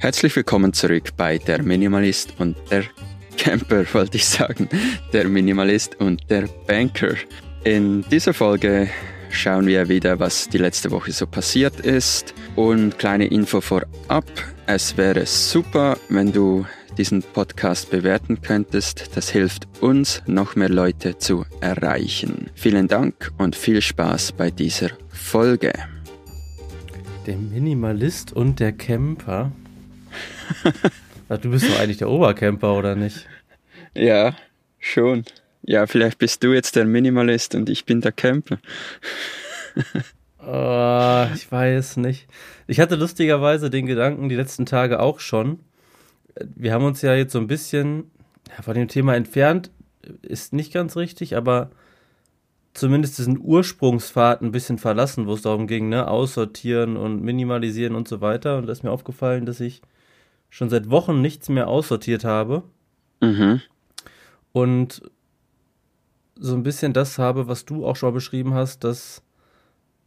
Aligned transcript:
Herzlich 0.00 0.36
willkommen 0.36 0.72
zurück 0.72 1.16
bei 1.16 1.38
Der 1.38 1.60
Minimalist 1.60 2.34
und 2.38 2.56
der 2.70 2.84
Camper, 3.36 3.84
wollte 3.92 4.16
ich 4.16 4.26
sagen. 4.26 4.68
Der 5.12 5.26
Minimalist 5.26 6.00
und 6.00 6.30
der 6.30 6.48
Banker. 6.68 7.16
In 7.64 8.04
dieser 8.08 8.32
Folge 8.32 8.88
schauen 9.28 9.66
wir 9.66 9.88
wieder, 9.88 10.20
was 10.20 10.48
die 10.48 10.58
letzte 10.58 10.92
Woche 10.92 11.10
so 11.10 11.26
passiert 11.26 11.80
ist. 11.80 12.32
Und 12.54 12.96
kleine 13.00 13.26
Info 13.26 13.60
vorab. 13.60 14.24
Es 14.68 14.96
wäre 14.96 15.26
super, 15.26 15.98
wenn 16.08 16.30
du 16.30 16.64
diesen 16.96 17.24
Podcast 17.24 17.90
bewerten 17.90 18.40
könntest. 18.40 19.16
Das 19.16 19.30
hilft 19.30 19.66
uns, 19.80 20.22
noch 20.26 20.54
mehr 20.54 20.68
Leute 20.68 21.18
zu 21.18 21.44
erreichen. 21.60 22.50
Vielen 22.54 22.86
Dank 22.86 23.32
und 23.36 23.56
viel 23.56 23.82
Spaß 23.82 24.30
bei 24.30 24.52
dieser 24.52 24.90
Folge. 25.08 25.72
Der 27.26 27.36
Minimalist 27.36 28.32
und 28.32 28.60
der 28.60 28.70
Camper. 28.70 29.50
du 31.28 31.50
bist 31.50 31.68
doch 31.68 31.80
eigentlich 31.80 31.98
der 31.98 32.10
Obercamper, 32.10 32.74
oder 32.74 32.94
nicht? 32.94 33.26
Ja, 33.94 34.34
schon. 34.78 35.24
Ja, 35.62 35.86
vielleicht 35.86 36.18
bist 36.18 36.42
du 36.42 36.52
jetzt 36.52 36.76
der 36.76 36.84
Minimalist 36.84 37.54
und 37.54 37.68
ich 37.68 37.84
bin 37.84 38.00
der 38.00 38.12
Camper. 38.12 38.58
oh, 40.40 41.26
ich 41.34 41.50
weiß 41.50 41.98
nicht. 41.98 42.26
Ich 42.66 42.80
hatte 42.80 42.96
lustigerweise 42.96 43.70
den 43.70 43.86
Gedanken 43.86 44.28
die 44.28 44.36
letzten 44.36 44.66
Tage 44.66 45.00
auch 45.00 45.20
schon. 45.20 45.60
Wir 46.54 46.72
haben 46.72 46.84
uns 46.84 47.02
ja 47.02 47.14
jetzt 47.14 47.32
so 47.32 47.38
ein 47.38 47.48
bisschen 47.48 48.10
von 48.62 48.74
dem 48.74 48.88
Thema 48.88 49.14
entfernt, 49.16 49.70
ist 50.22 50.52
nicht 50.52 50.72
ganz 50.72 50.96
richtig, 50.96 51.36
aber 51.36 51.70
zumindest 52.72 53.18
diesen 53.18 53.38
Ursprungspfad 53.38 54.40
ein 54.42 54.52
bisschen 54.52 54.78
verlassen, 54.78 55.26
wo 55.26 55.34
es 55.34 55.42
darum 55.42 55.66
ging, 55.66 55.88
ne, 55.88 56.08
aussortieren 56.08 56.96
und 56.96 57.22
minimalisieren 57.22 57.94
und 57.94 58.08
so 58.08 58.20
weiter. 58.20 58.56
Und 58.58 58.66
da 58.66 58.72
ist 58.72 58.84
mir 58.84 58.90
aufgefallen, 58.90 59.46
dass 59.46 59.60
ich 59.60 59.82
schon 60.50 60.70
seit 60.70 60.90
Wochen 60.90 61.20
nichts 61.20 61.48
mehr 61.48 61.68
aussortiert 61.68 62.24
habe. 62.24 62.62
Mhm. 63.20 63.60
Und 64.52 65.02
so 66.36 66.54
ein 66.54 66.62
bisschen 66.62 66.92
das 66.92 67.18
habe, 67.18 67.48
was 67.48 67.64
du 67.64 67.86
auch 67.86 67.96
schon 67.96 68.14
beschrieben 68.14 68.54
hast, 68.54 68.84
dass 68.84 69.22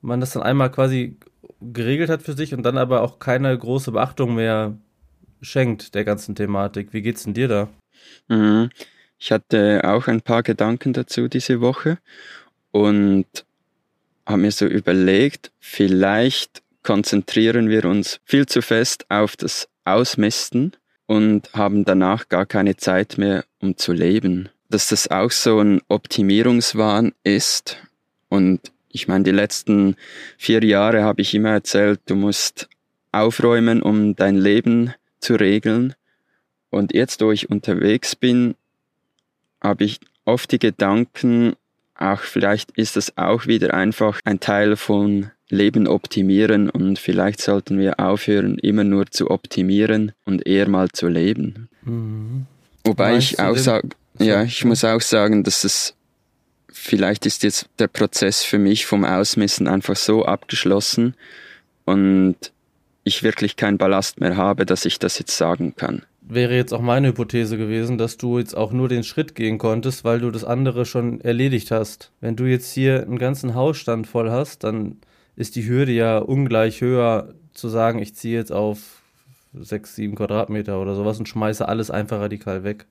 man 0.02 0.20
das 0.20 0.32
dann 0.32 0.44
einmal 0.44 0.72
quasi 0.72 1.18
geregelt 1.62 2.10
hat 2.10 2.24
für 2.24 2.34
sich 2.34 2.54
und 2.54 2.64
dann 2.64 2.78
aber 2.78 3.02
auch 3.02 3.20
keine 3.20 3.56
große 3.58 3.92
Beachtung 3.92 4.36
mehr 4.36 4.78
schenkt 5.42 5.94
der 5.96 6.06
ganzen 6.06 6.36
Thematik. 6.36 6.94
Wie 6.94 7.02
geht's 7.02 7.24
denn 7.24 7.34
dir 7.34 7.48
da? 7.48 7.68
Mhm. 8.28 8.70
Ich 9.20 9.32
hatte 9.32 9.82
auch 9.84 10.08
ein 10.08 10.22
paar 10.22 10.42
Gedanken 10.42 10.94
dazu 10.94 11.28
diese 11.28 11.62
Woche 11.62 12.00
und 12.72 13.28
habe 14.26 14.42
mir 14.42 14.52
so 14.52 14.66
überlegt, 14.66 15.52
vielleicht 15.60 16.64
konzentrieren 16.84 17.70
wir 17.70 17.86
uns 17.86 18.20
viel 18.24 18.48
zu 18.48 18.62
fest 18.62 19.06
auf 19.10 19.36
das 19.36 19.68
Ausmisten 19.86 20.74
und 21.08 21.54
haben 21.54 21.86
danach 21.86 22.30
gar 22.30 22.46
keine 22.46 22.78
Zeit 22.78 23.18
mehr, 23.18 23.44
um 23.60 23.78
zu 23.78 23.92
leben. 23.94 24.50
Dass 24.70 24.88
das 24.88 25.10
auch 25.10 25.32
so 25.32 25.60
ein 25.60 25.82
Optimierungswahn 25.90 27.14
ist. 27.24 27.78
Und 28.30 28.72
ich 28.90 29.08
meine, 29.08 29.24
die 29.24 29.32
letzten 29.32 29.96
vier 30.38 30.64
Jahre 30.64 31.04
habe 31.04 31.22
ich 31.22 31.34
immer 31.34 31.50
erzählt, 31.52 32.00
du 32.06 32.16
musst 32.16 32.70
aufräumen, 33.12 33.82
um 33.82 34.16
dein 34.16 34.38
Leben 34.38 34.94
zu 35.20 35.36
regeln. 35.36 35.96
Und 36.70 36.94
jetzt, 36.94 37.22
wo 37.22 37.32
ich 37.32 37.50
unterwegs 37.50 38.16
bin, 38.16 38.56
habe 39.62 39.84
ich 39.84 40.00
oft 40.26 40.52
die 40.52 40.60
Gedanken, 40.60 41.54
auch 42.02 42.22
vielleicht 42.22 42.72
ist 42.72 42.96
das 42.96 43.18
auch 43.18 43.48
wieder 43.48 43.74
einfach 43.74 44.20
ein 44.24 44.40
Teil 44.40 44.76
von 44.76 45.32
Leben 45.50 45.88
optimieren 45.88 46.70
und 46.70 46.98
vielleicht 46.98 47.42
sollten 47.42 47.78
wir 47.78 48.00
aufhören, 48.00 48.58
immer 48.58 48.84
nur 48.84 49.08
zu 49.08 49.30
optimieren 49.30 50.14
und 50.26 50.48
eher 50.48 50.68
mal 50.70 50.90
zu 50.90 51.08
leben. 51.08 51.70
Mhm. 51.84 52.46
Wobei 52.84 53.18
ich 53.18 53.40
auch 53.40 53.58
sage, 53.58 53.90
ja, 54.18 54.44
ich 54.44 54.66
muss 54.66 54.84
auch 54.84 55.02
sagen, 55.02 55.44
dass 55.44 55.64
es 55.64 55.96
vielleicht 56.72 57.26
ist 57.26 57.44
jetzt 57.44 57.68
der 57.80 57.88
Prozess 57.88 58.44
für 58.44 58.58
mich 58.58 58.86
vom 58.86 59.04
Ausmessen 59.04 59.68
einfach 59.68 59.96
so 59.96 60.26
abgeschlossen 60.26 61.16
und 61.86 62.38
ich 63.04 63.24
wirklich 63.24 63.56
keinen 63.56 63.78
Ballast 63.78 64.20
mehr 64.20 64.38
habe, 64.38 64.66
dass 64.66 64.86
ich 64.86 65.00
das 65.00 65.20
jetzt 65.20 65.36
sagen 65.36 65.76
kann 65.76 66.04
wäre 66.34 66.56
jetzt 66.56 66.74
auch 66.74 66.82
meine 66.82 67.10
Hypothese 67.10 67.58
gewesen, 67.58 67.98
dass 67.98 68.18
du 68.18 68.40
jetzt 68.40 68.56
auch 68.56 68.72
nur 68.72 68.88
den 68.88 69.04
Schritt 69.04 69.36
gehen 69.36 69.58
konntest, 69.58 70.06
weil 70.06 70.20
du 70.20 70.32
das 70.32 70.46
andere 70.46 70.86
schon 70.86 71.20
erledigt 71.22 71.72
hast. 71.72 72.12
Wenn 72.22 72.36
du 72.36 72.46
jetzt 72.46 72.72
hier 72.72 73.02
einen 73.02 73.20
ganzen 73.20 73.54
Hausstand 73.54 74.08
voll 74.08 74.32
hast, 74.32 74.64
dann 74.64 74.98
ist 75.36 75.56
die 75.56 75.68
Hürde 75.68 75.92
ja 75.92 76.20
ungleich 76.20 76.80
höher 76.82 77.34
zu 77.54 77.68
sagen, 77.68 78.00
ich 78.00 78.16
ziehe 78.16 78.38
jetzt 78.38 78.52
auf 78.52 79.02
sechs, 79.54 79.96
sieben 79.96 80.16
Quadratmeter 80.16 80.82
oder 80.82 80.96
sowas 80.96 81.20
und 81.20 81.28
schmeiße 81.28 81.68
alles 81.68 81.92
einfach 81.92 82.20
radikal 82.20 82.64
weg. 82.64 82.86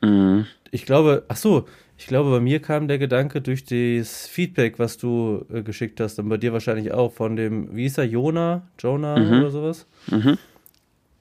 Mhm. 0.00 0.46
Ich 0.70 0.86
glaube, 0.86 1.24
ach 1.28 1.36
so, 1.36 1.66
ich 1.98 2.06
glaube, 2.06 2.30
bei 2.30 2.40
mir 2.40 2.60
kam 2.60 2.88
der 2.88 2.98
Gedanke 2.98 3.42
durch 3.42 3.64
das 3.64 4.26
Feedback, 4.26 4.78
was 4.78 4.96
du 4.96 5.44
äh, 5.52 5.62
geschickt 5.62 6.00
hast, 6.00 6.18
und 6.18 6.28
bei 6.30 6.38
dir 6.38 6.54
wahrscheinlich 6.54 6.92
auch 6.92 7.12
von 7.12 7.36
dem, 7.36 7.74
wie 7.74 7.86
ist 7.86 7.98
er, 7.98 8.04
Jona, 8.04 8.62
Jonah 8.78 9.18
mhm. 9.18 9.40
oder 9.40 9.50
sowas? 9.50 9.86
Mhm 10.10 10.38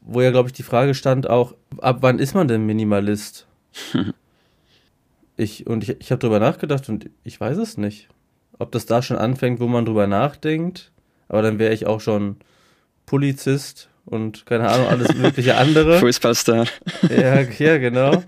wo 0.07 0.21
ja, 0.21 0.31
glaube 0.31 0.47
ich, 0.47 0.53
die 0.53 0.63
Frage 0.63 0.93
stand 0.93 1.29
auch, 1.29 1.53
ab 1.79 1.97
wann 2.01 2.19
ist 2.19 2.33
man 2.33 2.47
denn 2.47 2.65
Minimalist? 2.65 3.45
ich, 5.37 5.67
und 5.67 5.83
ich, 5.83 5.99
ich 5.99 6.11
habe 6.11 6.19
drüber 6.19 6.39
nachgedacht 6.39 6.87
und 6.89 7.09
ich 7.23 7.39
weiß 7.39 7.57
es 7.57 7.77
nicht. 7.77 8.07
Ob 8.57 8.71
das 8.71 8.85
da 8.85 9.01
schon 9.01 9.17
anfängt, 9.17 9.59
wo 9.59 9.67
man 9.67 9.85
drüber 9.85 10.07
nachdenkt, 10.07 10.91
aber 11.27 11.41
dann 11.41 11.59
wäre 11.59 11.73
ich 11.73 11.85
auch 11.85 11.99
schon 11.99 12.37
Polizist 13.05 13.89
und 14.05 14.45
keine 14.45 14.69
Ahnung, 14.69 14.87
alles 14.87 15.13
mögliche 15.13 15.55
andere. 15.57 15.99
Fußballstar. 15.99 16.65
ja, 17.09 17.41
ja, 17.41 17.77
genau. 17.77 18.23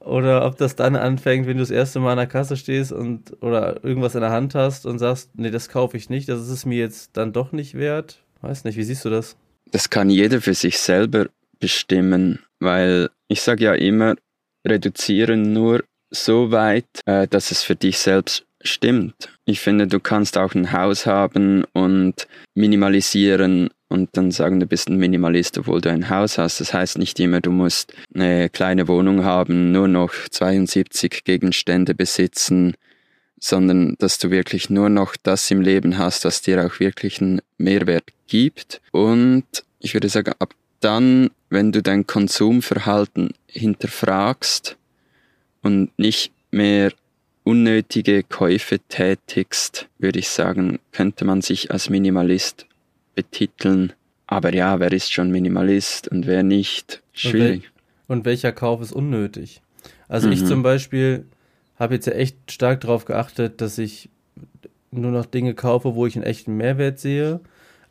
Oder 0.00 0.44
ob 0.44 0.58
das 0.58 0.76
dann 0.76 0.94
anfängt, 0.94 1.46
wenn 1.46 1.56
du 1.56 1.62
das 1.62 1.70
erste 1.70 1.98
Mal 1.98 2.12
an 2.12 2.18
der 2.18 2.26
Kasse 2.26 2.56
stehst 2.56 2.92
und 2.92 3.42
oder 3.42 3.82
irgendwas 3.82 4.14
in 4.14 4.20
der 4.20 4.30
Hand 4.30 4.54
hast 4.54 4.84
und 4.84 4.98
sagst, 4.98 5.30
nee, 5.36 5.50
das 5.50 5.70
kaufe 5.70 5.96
ich 5.96 6.10
nicht, 6.10 6.28
das 6.28 6.40
ist 6.40 6.50
es 6.50 6.66
mir 6.66 6.78
jetzt 6.78 7.16
dann 7.16 7.32
doch 7.32 7.50
nicht 7.50 7.74
wert. 7.74 8.22
Weiß 8.42 8.64
nicht, 8.64 8.76
wie 8.76 8.84
siehst 8.84 9.04
du 9.04 9.10
das? 9.10 9.36
Das 9.70 9.90
kann 9.90 10.10
jeder 10.10 10.40
für 10.40 10.54
sich 10.54 10.78
selber 10.78 11.26
bestimmen, 11.58 12.40
weil 12.60 13.10
ich 13.28 13.40
sage 13.42 13.64
ja 13.64 13.74
immer, 13.74 14.16
reduzieren 14.66 15.52
nur 15.52 15.84
so 16.10 16.50
weit, 16.50 16.86
äh, 17.06 17.26
dass 17.26 17.50
es 17.50 17.62
für 17.62 17.74
dich 17.74 17.98
selbst 17.98 18.44
stimmt. 18.62 19.28
Ich 19.44 19.60
finde, 19.60 19.86
du 19.86 20.00
kannst 20.00 20.38
auch 20.38 20.54
ein 20.54 20.72
Haus 20.72 21.06
haben 21.06 21.64
und 21.72 22.26
minimalisieren 22.54 23.70
und 23.88 24.16
dann 24.16 24.30
sagen, 24.30 24.58
du 24.60 24.66
bist 24.66 24.88
ein 24.88 24.96
Minimalist, 24.96 25.58
obwohl 25.58 25.80
du 25.80 25.90
ein 25.90 26.10
Haus 26.10 26.38
hast. 26.38 26.60
Das 26.60 26.74
heißt 26.74 26.98
nicht 26.98 27.20
immer, 27.20 27.40
du 27.40 27.52
musst 27.52 27.94
eine 28.14 28.48
kleine 28.48 28.88
Wohnung 28.88 29.24
haben, 29.24 29.72
nur 29.72 29.88
noch 29.88 30.12
72 30.30 31.22
Gegenstände 31.24 31.94
besitzen, 31.94 32.74
sondern 33.38 33.96
dass 33.98 34.18
du 34.18 34.30
wirklich 34.30 34.70
nur 34.70 34.88
noch 34.88 35.16
das 35.22 35.50
im 35.50 35.60
Leben 35.60 35.98
hast, 35.98 36.24
was 36.24 36.42
dir 36.42 36.64
auch 36.64 36.80
wirklich 36.80 37.20
einen 37.20 37.40
Mehrwert 37.58 38.04
gibt. 38.26 38.80
Und 38.92 39.44
ich 39.78 39.94
würde 39.94 40.08
sagen, 40.08 40.32
ab 40.38 40.54
dann, 40.80 41.30
wenn 41.50 41.72
du 41.72 41.82
dein 41.82 42.06
Konsumverhalten 42.06 43.30
hinterfragst 43.46 44.76
und 45.62 45.96
nicht 45.98 46.32
mehr 46.50 46.92
unnötige 47.44 48.22
Käufe 48.22 48.78
tätigst, 48.88 49.88
würde 49.98 50.18
ich 50.18 50.28
sagen, 50.28 50.80
könnte 50.92 51.24
man 51.24 51.42
sich 51.42 51.70
als 51.70 51.88
Minimalist 51.88 52.66
betiteln. 53.14 53.92
Aber 54.26 54.52
ja, 54.52 54.80
wer 54.80 54.92
ist 54.92 55.12
schon 55.12 55.30
Minimalist 55.30 56.08
und 56.08 56.26
wer 56.26 56.42
nicht? 56.42 57.02
Schwierig. 57.12 57.36
Und, 57.38 57.62
wel 57.62 57.70
und 58.08 58.24
welcher 58.24 58.52
Kauf 58.52 58.80
ist 58.80 58.92
unnötig? 58.92 59.62
Also 60.08 60.26
mhm. 60.26 60.32
ich 60.32 60.44
zum 60.44 60.62
Beispiel 60.62 61.24
habe 61.76 61.94
jetzt 61.94 62.06
ja 62.06 62.12
echt 62.14 62.50
stark 62.50 62.80
darauf 62.80 63.04
geachtet, 63.04 63.60
dass 63.60 63.78
ich 63.78 64.10
nur 64.90 65.10
noch 65.10 65.26
Dinge 65.26 65.54
kaufe, 65.54 65.94
wo 65.94 66.06
ich 66.06 66.16
einen 66.16 66.24
echten 66.24 66.56
Mehrwert 66.56 66.98
sehe. 66.98 67.40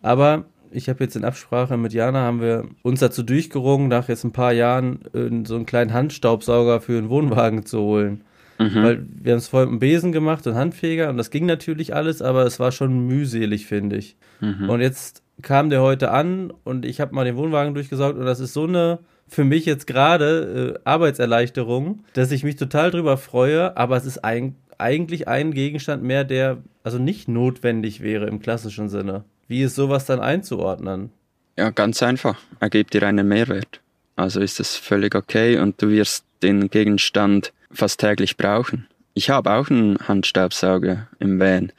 Aber 0.01 0.45
ich 0.71 0.89
habe 0.89 1.03
jetzt 1.03 1.15
in 1.15 1.23
Absprache 1.23 1.77
mit 1.77 1.93
Jana, 1.93 2.19
haben 2.19 2.41
wir 2.41 2.65
uns 2.81 2.99
dazu 2.99 3.23
durchgerungen, 3.23 3.87
nach 3.87 4.09
jetzt 4.09 4.23
ein 4.23 4.31
paar 4.31 4.53
Jahren 4.53 4.99
äh, 5.13 5.29
so 5.45 5.55
einen 5.55 5.65
kleinen 5.65 5.93
Handstaubsauger 5.93 6.81
für 6.81 6.97
einen 6.97 7.09
Wohnwagen 7.09 7.65
zu 7.65 7.79
holen. 7.79 8.23
Mhm. 8.57 8.83
Weil 8.83 9.05
wir 9.21 9.33
haben 9.33 9.39
es 9.39 9.47
vorher 9.47 9.67
mit 9.67 9.73
einem 9.73 9.79
Besen 9.79 10.11
gemacht 10.11 10.47
und 10.47 10.55
Handfeger 10.55 11.09
und 11.09 11.17
das 11.17 11.29
ging 11.29 11.45
natürlich 11.45 11.93
alles, 11.93 12.21
aber 12.21 12.45
es 12.45 12.59
war 12.59 12.71
schon 12.71 13.05
mühselig, 13.05 13.65
finde 13.67 13.97
ich. 13.97 14.15
Mhm. 14.39 14.69
Und 14.69 14.81
jetzt 14.81 15.23
kam 15.41 15.69
der 15.69 15.81
heute 15.81 16.11
an 16.11 16.53
und 16.63 16.85
ich 16.85 17.01
habe 17.01 17.13
mal 17.13 17.25
den 17.25 17.37
Wohnwagen 17.37 17.73
durchgesaugt 17.73 18.17
und 18.17 18.25
das 18.25 18.39
ist 18.39 18.53
so 18.53 18.63
eine 18.63 18.99
für 19.27 19.43
mich 19.43 19.65
jetzt 19.65 19.87
gerade 19.87 20.75
äh, 20.75 20.79
Arbeitserleichterung, 20.83 22.03
dass 22.13 22.31
ich 22.31 22.43
mich 22.43 22.57
total 22.57 22.91
drüber 22.91 23.17
freue, 23.17 23.75
aber 23.75 23.97
es 23.97 24.05
ist 24.05 24.23
ein, 24.23 24.55
eigentlich 24.77 25.27
ein 25.27 25.51
Gegenstand 25.51 26.03
mehr, 26.03 26.23
der 26.23 26.57
also 26.83 26.99
nicht 26.99 27.27
notwendig 27.27 28.01
wäre 28.01 28.27
im 28.27 28.39
klassischen 28.39 28.89
Sinne. 28.89 29.23
Wie 29.47 29.63
ist 29.63 29.75
sowas 29.75 30.05
dann 30.05 30.19
einzuordnen? 30.19 31.11
Ja, 31.57 31.69
ganz 31.69 32.03
einfach. 32.03 32.37
Er 32.59 32.69
gibt 32.69 32.93
dir 32.93 33.03
einen 33.03 33.27
Mehrwert. 33.27 33.81
Also 34.15 34.39
ist 34.39 34.59
es 34.59 34.75
völlig 34.75 35.15
okay 35.15 35.57
und 35.57 35.81
du 35.81 35.89
wirst 35.89 36.25
den 36.43 36.69
Gegenstand 36.69 37.53
fast 37.71 37.99
täglich 37.99 38.37
brauchen. 38.37 38.87
Ich 39.13 39.29
habe 39.29 39.51
auch 39.51 39.69
einen 39.69 39.97
Handstaubsauger 39.97 41.07
im 41.19 41.39
Van 41.39 41.71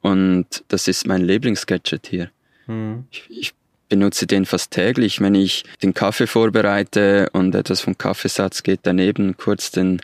und 0.00 0.64
das 0.68 0.88
ist 0.88 1.06
mein 1.06 1.22
Lieblingsgadget 1.22 2.06
hier. 2.06 2.30
Hm. 2.70 3.04
Ich, 3.10 3.24
ich 3.28 3.54
benutze 3.88 4.26
den 4.26 4.46
fast 4.46 4.70
täglich, 4.70 5.20
wenn 5.20 5.34
ich 5.34 5.64
den 5.82 5.92
Kaffee 5.92 6.28
vorbereite 6.28 7.28
und 7.32 7.54
etwas 7.54 7.80
vom 7.80 7.98
Kaffeesatz 7.98 8.62
geht 8.62 8.80
daneben, 8.84 9.36
kurz 9.36 9.72
den 9.72 10.00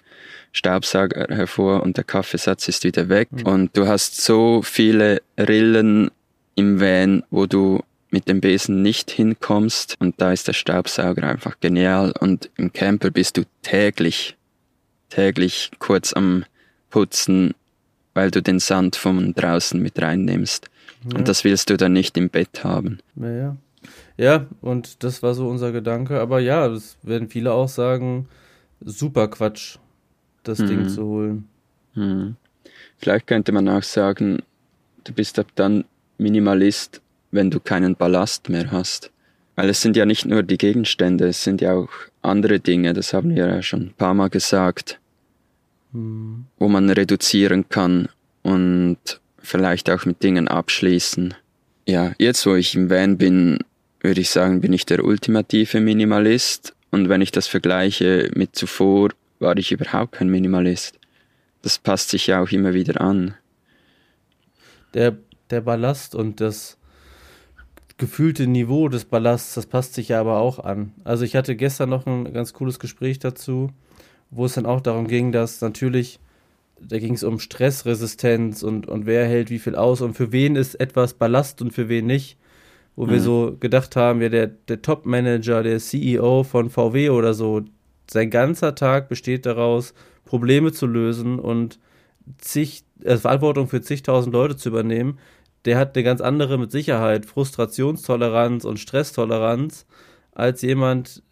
Staubsauger 0.51 1.29
hervor 1.29 1.83
und 1.83 1.97
der 1.97 2.05
Kaffeesatz 2.05 2.67
ist 2.67 2.83
wieder 2.83 3.09
weg. 3.09 3.29
Mhm. 3.31 3.47
Und 3.47 3.77
du 3.77 3.87
hast 3.87 4.21
so 4.21 4.63
viele 4.63 5.23
Rillen 5.39 6.11
im 6.57 6.81
Van, 6.81 7.23
wo 7.31 7.47
du 7.47 7.83
mit 8.11 8.29
dem 8.29 8.41
Besen 8.41 8.83
nicht 8.83 9.11
hinkommst 9.11 9.95
und 10.01 10.21
da 10.21 10.33
ist 10.33 10.49
der 10.49 10.53
Staubsauger 10.53 11.29
einfach 11.29 11.61
genial 11.61 12.13
und 12.19 12.51
im 12.57 12.73
Camper 12.73 13.11
bist 13.11 13.37
du 13.37 13.43
täglich, 13.63 14.37
täglich 15.11 15.71
kurz 15.79 16.13
am 16.13 16.45
Putzen, 16.91 17.55
weil 18.15 18.31
du 18.31 18.43
den 18.43 18.59
Sand 18.59 18.97
von 18.97 19.35
draußen 19.35 19.81
mit 19.81 20.01
reinnimmst. 20.01 20.71
Ja. 21.13 21.19
Und 21.19 21.29
das 21.29 21.45
willst 21.45 21.71
du 21.71 21.77
dann 21.77 21.93
nicht 21.93 22.17
im 22.17 22.31
Bett 22.31 22.65
haben. 22.65 22.99
Ja, 23.17 23.31
ja. 23.31 23.57
ja, 24.17 24.47
und 24.61 25.05
das 25.05 25.23
war 25.23 25.35
so 25.35 25.49
unser 25.49 25.73
Gedanke. 25.73 26.21
Aber 26.21 26.41
ja, 26.41 26.69
das 26.69 26.97
werden 27.03 27.29
viele 27.29 27.53
auch 27.53 27.69
sagen, 27.69 28.29
super 28.85 29.29
Quatsch, 29.29 29.79
das 30.43 30.59
mhm. 30.59 30.67
Ding 30.67 30.89
zu 30.89 31.05
holen. 31.05 31.49
Mhm. 31.95 32.37
Vielleicht 32.99 33.27
könnte 33.27 33.53
man 33.53 33.69
auch 33.69 33.83
sagen, 33.83 34.43
du 35.05 35.13
bist 35.13 35.39
ab 35.39 35.47
dann 35.55 35.85
Minimalist, 36.19 37.01
wenn 37.31 37.51
du 37.51 37.61
keinen 37.61 37.95
Ballast 37.95 38.49
mehr 38.49 38.71
hast. 38.71 39.11
Weil 39.55 39.71
es 39.71 39.81
sind 39.81 39.97
ja 39.97 40.05
nicht 40.05 40.27
nur 40.27 40.43
die 40.43 40.59
Gegenstände, 40.59 41.29
es 41.29 41.43
sind 41.43 41.61
ja 41.61 41.73
auch 41.75 41.89
andere 42.23 42.61
Dinge, 42.61 42.93
das 42.93 43.13
haben 43.13 43.35
wir 43.35 43.47
ja 43.47 43.63
schon 43.63 43.83
ein 43.83 43.95
paar 43.97 44.15
Mal 44.15 44.29
gesagt, 44.29 45.01
mhm. 45.93 46.47
wo 46.59 46.69
man 46.69 46.91
reduzieren 46.91 47.69
kann 47.69 48.09
und 48.43 48.99
vielleicht 49.47 49.89
auch 49.91 50.05
mit 50.05 50.23
Dingen 50.23 50.49
abschließen. 50.49 51.35
Ja, 51.87 52.13
jetzt 52.19 52.45
wo 52.47 52.55
ich 52.55 52.75
im 52.75 52.91
Van 52.91 53.17
bin, 53.17 53.59
würde 54.01 54.21
ich 54.21 54.31
sagen, 54.31 54.61
bin 54.61 54.73
ich 54.73 54.87
der 54.87 55.05
ultimative 55.05 55.81
Minimalist 55.81 56.75
und 56.91 57.09
wenn 57.09 57.21
ich 57.21 57.33
das 57.33 57.47
vergleiche 57.47 58.31
mit 58.35 58.57
zuvor, 58.57 59.11
war 59.39 59.57
ich 59.57 59.73
überhaupt 59.73 60.13
kein 60.13 60.29
Minimalist. 60.29 60.99
Das 61.63 61.79
passt 61.79 62.11
sich 62.11 62.27
ja 62.27 62.43
auch 62.43 62.51
immer 62.51 62.75
wieder 62.75 63.01
an. 63.01 63.35
Der, 64.95 65.17
der 65.51 65.61
Ballast 65.61 66.15
und 66.15 66.41
das 66.41 66.79
gefühlte 67.99 68.47
Niveau 68.47 68.89
des 68.89 69.05
Ballasts, 69.05 69.55
das 69.55 69.67
passt 69.67 69.95
sich 69.95 70.09
ja 70.09 70.21
aber 70.21 70.39
auch 70.39 70.59
an. 70.59 70.93
Also 71.05 71.25
ich 71.25 71.35
hatte 71.35 71.57
gestern 71.57 71.89
noch 71.89 72.07
ein 72.07 72.33
ganz 72.33 72.53
cooles 72.53 72.79
Gespräch 72.79 73.19
dazu, 73.19 73.71
wo 74.31 74.45
es 74.45 74.55
dann 74.55 74.67
auch 74.67 74.81
darum 74.81 75.07
ging, 75.07 75.33
dass 75.33 75.61
natürlich, 75.61 76.19
da 76.81 76.99
ging 76.99 77.15
es 77.15 77.23
um 77.23 77.39
Stressresistenz 77.39 78.63
und, 78.63 78.87
und 78.87 79.07
wer 79.07 79.27
hält 79.27 79.51
wie 79.51 79.59
viel 79.59 79.77
aus 79.77 80.01
und 80.01 80.15
für 80.15 80.33
wen 80.33 80.57
ist 80.57 80.75
etwas 80.79 81.15
Ballast 81.15 81.63
und 81.63 81.73
für 81.73 81.89
wen 81.89 82.07
nicht. 82.07 82.39
Wo 82.95 83.07
mhm. 83.07 83.11
wir 83.11 83.21
so 83.21 83.57
gedacht 83.59 83.97
haben, 83.97 84.23
ja, 84.23 84.29
der, 84.29 84.47
der 84.47 84.83
Top-Manager, 84.83 85.63
der 85.63 85.79
CEO 85.79 86.45
von 86.45 86.71
VW 86.71 87.11
oder 87.11 87.35
so, 87.35 87.63
sein 88.11 88.31
ganzer 88.31 88.75
Tag 88.75 89.09
besteht 89.09 89.47
daraus, 89.47 89.95
Probleme 90.25 90.73
zu 90.73 90.87
lösen 90.87 91.39
und 91.39 91.79
zig, 92.39 92.85
äh, 93.03 93.17
Verantwortung 93.17 93.69
für 93.69 93.81
zigtausend 93.81 94.33
Leute 94.33 94.57
zu 94.57 94.69
übernehmen 94.71 95.19
der 95.67 95.79
hat 95.79 95.97
eine 95.97 96.05
ganz 96.05 96.21
andere 96.21 96.59
mit 96.59 96.71
Sicherheit 96.71 97.27
Frustrationstoleranz 97.27 98.65
und 98.65 98.79
Stresstoleranz 98.79 99.85
als 100.33 100.63
jemand 100.63 101.23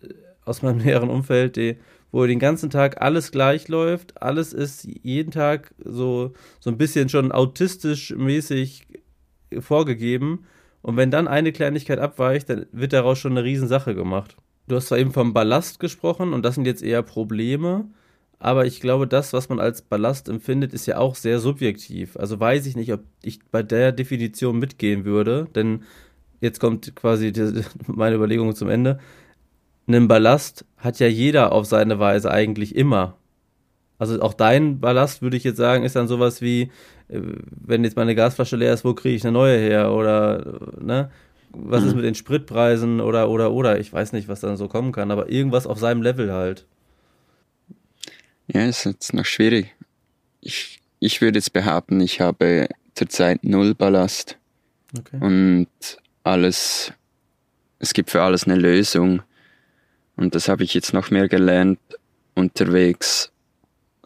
aus 0.45 0.61
meinem 0.63 0.79
näheren 0.85 1.09
Umfeld, 1.09 1.57
die, 1.57 1.79
wo 2.15 2.25
den 2.27 2.39
ganzen 2.39 2.71
Tag 2.71 3.03
alles 3.03 3.33
gleich 3.33 3.67
läuft, 3.67 4.23
alles 4.23 4.53
ist 4.53 4.87
jeden 5.03 5.33
Tag 5.33 5.75
so, 5.85 6.33
so 6.61 6.71
ein 6.71 6.79
bisschen 6.79 7.09
schon 7.09 7.33
autistisch 7.33 8.15
mäßig 8.17 8.87
vorgegeben. 9.59 10.47
Und 10.81 10.97
wenn 10.97 11.11
dann 11.11 11.27
eine 11.27 11.51
Kleinigkeit 11.51 11.99
abweicht, 11.99 12.49
dann 12.49 12.67
wird 12.71 12.93
daraus 12.93 13.19
schon 13.19 13.33
eine 13.33 13.43
Riesensache 13.43 13.97
gemacht. 13.97 14.37
Du 14.69 14.77
hast 14.77 14.87
zwar 14.87 14.99
eben 14.99 15.11
vom 15.11 15.35
Ballast 15.35 15.81
gesprochen 15.81 16.35
und 16.35 16.45
das 16.45 16.55
sind 16.55 16.69
jetzt 16.69 16.85
eher 16.85 17.03
Probleme, 17.03 17.87
aber 18.39 18.65
ich 18.65 18.81
glaube, 18.81 19.09
das, 19.09 19.33
was 19.33 19.49
man 19.49 19.59
als 19.59 19.83
Ballast 19.83 20.29
empfindet, 20.29 20.73
ist 20.73 20.87
ja 20.87 20.99
auch 20.99 21.17
sehr 21.17 21.41
subjektiv. 21.41 22.17
Also 22.17 22.39
weiß 22.39 22.67
ich 22.67 22.77
nicht, 22.77 22.93
ob 22.93 23.01
ich 23.25 23.41
bei 23.51 23.65
der 23.65 23.91
Definition 23.91 24.61
mitgehen 24.61 25.05
würde, 25.05 25.49
denn 25.57 25.83
jetzt 26.41 26.61
kommt 26.61 26.95
quasi 26.95 27.33
die, 27.33 27.63
meine 27.89 28.15
Überlegung 28.15 28.55
zum 28.55 28.69
Ende. 28.69 29.01
Einen 29.87 30.09
Ballast 30.09 30.65
hat 30.79 30.99
ja 30.99 31.07
jeder 31.07 31.53
auf 31.53 31.67
seine 31.67 31.99
Weise 31.99 32.31
eigentlich 32.31 32.75
immer. 32.75 33.17
Also 33.99 34.21
auch 34.21 34.35
dein 34.35 34.81
Ballast, 34.81 35.23
würde 35.23 35.37
ich 35.37 35.45
jetzt 35.45 35.57
sagen, 35.57 35.85
ist 35.85 35.97
dann 35.97 36.09
sowas 36.09 36.41
wie, 36.43 36.71
äh, 37.09 37.21
wenn 37.51 37.85
jetzt 37.85 37.97
meine 37.97 38.15
Gasflasche 38.15 38.57
leer 38.57 38.75
ist, 38.75 38.85
wo 38.85 38.95
kriege 38.95 39.17
ich 39.17 39.25
eine 39.25 39.33
neue 39.33 39.59
her? 39.59 39.93
Oder, 39.93 40.61
ne? 40.81 41.11
Was 41.51 41.83
mhm. 41.83 41.89
ist 41.89 41.95
mit 41.95 42.05
den 42.05 42.15
Spritpreisen 42.15 43.01
oder, 43.01 43.31
oder, 43.31 43.53
oder? 43.53 43.79
Ich 43.79 43.93
weiß 43.93 44.13
nicht, 44.13 44.27
was 44.27 44.41
dann 44.41 44.57
so 44.57 44.69
kommen 44.69 44.93
kann, 44.93 45.11
aber 45.11 45.31
irgendwas 45.31 45.67
auf 45.67 45.79
seinem 45.79 46.03
Level 46.03 46.33
halt. 46.33 46.67
Ja, 48.49 48.67
ist 48.67 48.85
jetzt 48.85 49.15
noch 49.15 49.25
schwierig. 49.25 49.75
Ich, 50.41 50.81
ich 50.99 51.21
würde 51.21 51.39
jetzt 51.39 51.53
behaupten, 51.53 52.01
ich 52.01 52.21
habe 52.21 52.69
zurzeit 52.95 53.45
null 53.45 53.75
Ballast. 53.75 54.37
Okay. 54.99 55.19
Und 55.21 55.69
alles, 56.25 56.93
es 57.79 57.95
gibt 57.95 58.11
für 58.11 58.23
alles 58.23 58.45
eine 58.45 58.57
Lösung. 58.57 59.23
Und 60.17 60.35
das 60.35 60.49
habe 60.49 60.63
ich 60.63 60.75
jetzt 60.75 60.93
noch 60.93 61.11
mehr 61.11 61.29
gelernt 61.29 61.79
unterwegs, 62.35 63.33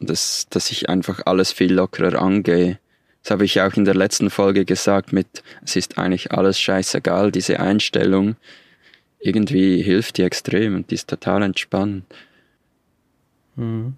dass, 0.00 0.46
dass 0.50 0.70
ich 0.70 0.88
einfach 0.88 1.20
alles 1.26 1.52
viel 1.52 1.72
lockerer 1.72 2.20
angehe. 2.20 2.78
Das 3.22 3.32
habe 3.32 3.44
ich 3.44 3.60
auch 3.60 3.74
in 3.74 3.84
der 3.84 3.94
letzten 3.94 4.30
Folge 4.30 4.64
gesagt 4.64 5.12
mit, 5.12 5.42
es 5.64 5.76
ist 5.76 5.98
eigentlich 5.98 6.32
alles 6.32 6.58
scheißegal, 6.58 7.32
diese 7.32 7.60
Einstellung. 7.60 8.36
Irgendwie 9.18 9.82
hilft 9.82 10.18
die 10.18 10.22
extrem 10.22 10.76
und 10.76 10.90
die 10.90 10.94
ist 10.94 11.10
total 11.10 11.42
entspannend. 11.42 12.04
Mhm. 13.56 13.94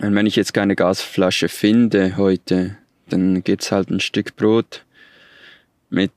Und 0.00 0.14
wenn 0.14 0.26
ich 0.26 0.36
jetzt 0.36 0.54
keine 0.54 0.76
Gasflasche 0.76 1.48
finde 1.48 2.16
heute, 2.16 2.76
dann 3.08 3.42
gibt's 3.42 3.72
halt 3.72 3.90
ein 3.90 4.00
Stück 4.00 4.36
Brot 4.36 4.84
mit 5.90 6.12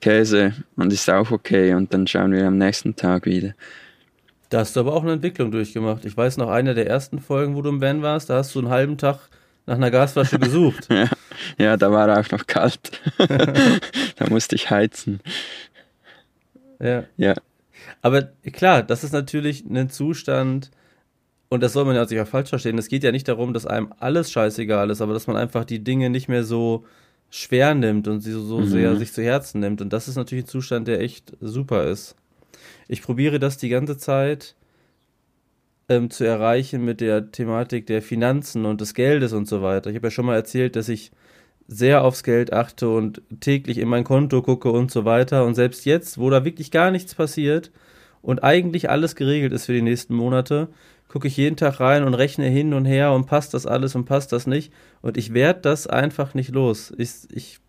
Käse 0.00 0.54
und 0.76 0.92
ist 0.92 1.10
auch 1.10 1.30
okay 1.30 1.74
und 1.74 1.92
dann 1.92 2.06
schauen 2.06 2.32
wir 2.32 2.46
am 2.46 2.56
nächsten 2.56 2.96
Tag 2.96 3.26
wieder. 3.26 3.54
Da 4.50 4.58
hast 4.58 4.76
du 4.76 4.80
aber 4.80 4.92
auch 4.92 5.02
eine 5.02 5.12
Entwicklung 5.12 5.50
durchgemacht. 5.50 6.04
Ich 6.04 6.16
weiß 6.16 6.36
noch, 6.36 6.50
eine 6.50 6.74
der 6.74 6.86
ersten 6.86 7.20
Folgen, 7.20 7.56
wo 7.56 7.62
du 7.62 7.70
im 7.70 7.80
Van 7.80 8.02
warst, 8.02 8.28
da 8.28 8.36
hast 8.36 8.54
du 8.54 8.58
einen 8.58 8.68
halben 8.68 8.98
Tag 8.98 9.30
nach 9.66 9.76
einer 9.76 9.90
Gasflasche 9.90 10.38
gesucht. 10.40 10.88
ja, 10.90 11.08
ja, 11.56 11.76
da 11.76 11.90
war 11.90 12.18
auch 12.18 12.30
noch 12.30 12.46
kalt. 12.46 13.00
da 13.18 14.28
musste 14.28 14.56
ich 14.56 14.70
heizen. 14.70 15.20
Ja. 16.80 17.04
ja. 17.16 17.34
Aber 18.02 18.22
klar, 18.52 18.82
das 18.82 19.04
ist 19.04 19.12
natürlich 19.12 19.64
ein 19.64 19.88
Zustand, 19.88 20.70
und 21.50 21.64
das 21.64 21.72
soll 21.72 21.84
man 21.84 21.96
ja 21.96 22.06
sich 22.06 22.20
auch 22.20 22.28
falsch 22.28 22.48
verstehen. 22.48 22.78
Es 22.78 22.88
geht 22.88 23.02
ja 23.02 23.10
nicht 23.10 23.26
darum, 23.26 23.52
dass 23.52 23.66
einem 23.66 23.92
alles 23.98 24.30
scheißegal 24.30 24.88
ist, 24.88 25.00
aber 25.00 25.12
dass 25.12 25.26
man 25.26 25.36
einfach 25.36 25.64
die 25.64 25.82
Dinge 25.82 26.08
nicht 26.08 26.28
mehr 26.28 26.44
so 26.44 26.84
schwer 27.28 27.74
nimmt 27.74 28.06
und 28.06 28.20
sie 28.20 28.32
so 28.32 28.60
mhm. 28.60 28.66
sehr 28.66 28.96
sich 28.96 29.12
zu 29.12 29.22
Herzen 29.22 29.60
nimmt. 29.60 29.80
Und 29.80 29.92
das 29.92 30.06
ist 30.06 30.14
natürlich 30.14 30.44
ein 30.44 30.48
Zustand, 30.48 30.86
der 30.86 31.00
echt 31.00 31.36
super 31.40 31.84
ist. 31.84 32.14
Ich 32.90 33.02
probiere 33.02 33.38
das 33.38 33.56
die 33.56 33.68
ganze 33.68 33.98
Zeit 33.98 34.56
ähm, 35.88 36.10
zu 36.10 36.24
erreichen 36.24 36.84
mit 36.84 37.00
der 37.00 37.30
Thematik 37.30 37.86
der 37.86 38.02
Finanzen 38.02 38.64
und 38.66 38.80
des 38.80 38.94
Geldes 38.94 39.32
und 39.32 39.46
so 39.46 39.62
weiter. 39.62 39.90
Ich 39.90 39.96
habe 39.96 40.08
ja 40.08 40.10
schon 40.10 40.26
mal 40.26 40.34
erzählt, 40.34 40.74
dass 40.74 40.88
ich 40.88 41.12
sehr 41.68 42.02
aufs 42.02 42.24
Geld 42.24 42.52
achte 42.52 42.88
und 42.88 43.22
täglich 43.38 43.78
in 43.78 43.86
mein 43.86 44.02
Konto 44.02 44.42
gucke 44.42 44.72
und 44.72 44.90
so 44.90 45.04
weiter. 45.04 45.44
Und 45.44 45.54
selbst 45.54 45.84
jetzt, 45.86 46.18
wo 46.18 46.30
da 46.30 46.44
wirklich 46.44 46.72
gar 46.72 46.90
nichts 46.90 47.14
passiert 47.14 47.70
und 48.22 48.42
eigentlich 48.42 48.90
alles 48.90 49.14
geregelt 49.14 49.52
ist 49.52 49.66
für 49.66 49.72
die 49.72 49.82
nächsten 49.82 50.16
Monate, 50.16 50.66
gucke 51.06 51.28
ich 51.28 51.36
jeden 51.36 51.56
Tag 51.56 51.78
rein 51.78 52.02
und 52.02 52.14
rechne 52.14 52.48
hin 52.48 52.74
und 52.74 52.86
her 52.86 53.12
und 53.12 53.26
passt 53.26 53.54
das 53.54 53.66
alles 53.66 53.94
und 53.94 54.04
passt 54.04 54.32
das 54.32 54.48
nicht. 54.48 54.72
Und 55.00 55.16
ich 55.16 55.32
werde 55.32 55.60
das 55.60 55.86
einfach 55.86 56.34
nicht 56.34 56.50
los. 56.50 56.92
Ich, 56.98 57.12
ich, 57.32 57.60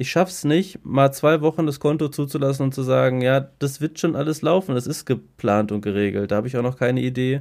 ich 0.00 0.12
schaff's 0.12 0.44
nicht, 0.44 0.78
mal 0.84 1.10
zwei 1.10 1.40
Wochen 1.40 1.66
das 1.66 1.80
Konto 1.80 2.08
zuzulassen 2.08 2.66
und 2.66 2.72
zu 2.72 2.84
sagen, 2.84 3.20
ja, 3.20 3.48
das 3.58 3.80
wird 3.80 3.98
schon 3.98 4.14
alles 4.14 4.42
laufen, 4.42 4.76
das 4.76 4.86
ist 4.86 5.06
geplant 5.06 5.72
und 5.72 5.80
geregelt. 5.80 6.30
Da 6.30 6.36
habe 6.36 6.46
ich 6.46 6.56
auch 6.56 6.62
noch 6.62 6.78
keine 6.78 7.00
Idee, 7.00 7.40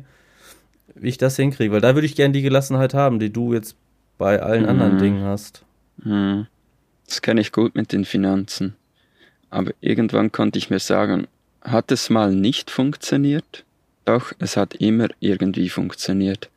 wie 0.96 1.10
ich 1.10 1.20
das 1.20 1.36
hinkriege. 1.36 1.72
Weil 1.72 1.82
da 1.82 1.94
würde 1.94 2.08
ich 2.08 2.16
gerne 2.16 2.32
die 2.32 2.42
Gelassenheit 2.42 2.96
haben, 2.96 3.20
die 3.20 3.32
du 3.32 3.54
jetzt 3.54 3.76
bei 4.18 4.42
allen 4.42 4.64
mhm. 4.64 4.70
anderen 4.70 4.98
Dingen 4.98 5.24
hast. 5.24 5.66
Mhm. 6.04 6.48
Das 7.06 7.22
kenne 7.22 7.42
ich 7.42 7.52
gut 7.52 7.76
mit 7.76 7.92
den 7.94 8.06
Finanzen. 8.06 8.76
Aber 9.52 9.72
irgendwann 9.80 10.32
konnte 10.32 10.58
ich 10.58 10.72
mir 10.72 10.80
sagen, 10.80 11.28
hat 11.62 11.92
es 11.92 12.10
mal 12.10 12.34
nicht 12.34 12.72
funktioniert? 12.72 13.66
Doch, 14.06 14.34
es 14.40 14.58
hat 14.58 14.74
immer 14.74 15.10
irgendwie 15.20 15.70
funktioniert. 15.70 16.50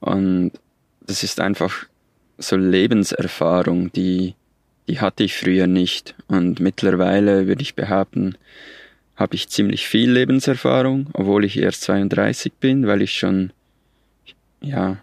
Und 0.00 0.50
das 1.00 1.22
ist 1.22 1.38
einfach 1.38 1.86
so 2.38 2.56
Lebenserfahrung, 2.56 3.92
die, 3.92 4.34
die 4.88 5.00
hatte 5.00 5.24
ich 5.24 5.36
früher 5.36 5.66
nicht. 5.66 6.14
Und 6.28 6.60
mittlerweile 6.60 7.46
würde 7.46 7.62
ich 7.62 7.74
behaupten, 7.74 8.36
habe 9.16 9.34
ich 9.34 9.48
ziemlich 9.48 9.86
viel 9.86 10.10
Lebenserfahrung, 10.10 11.08
obwohl 11.12 11.44
ich 11.44 11.58
erst 11.58 11.82
32 11.82 12.52
bin, 12.54 12.86
weil 12.86 13.02
ich 13.02 13.12
schon, 13.12 13.52
ja, 14.60 14.98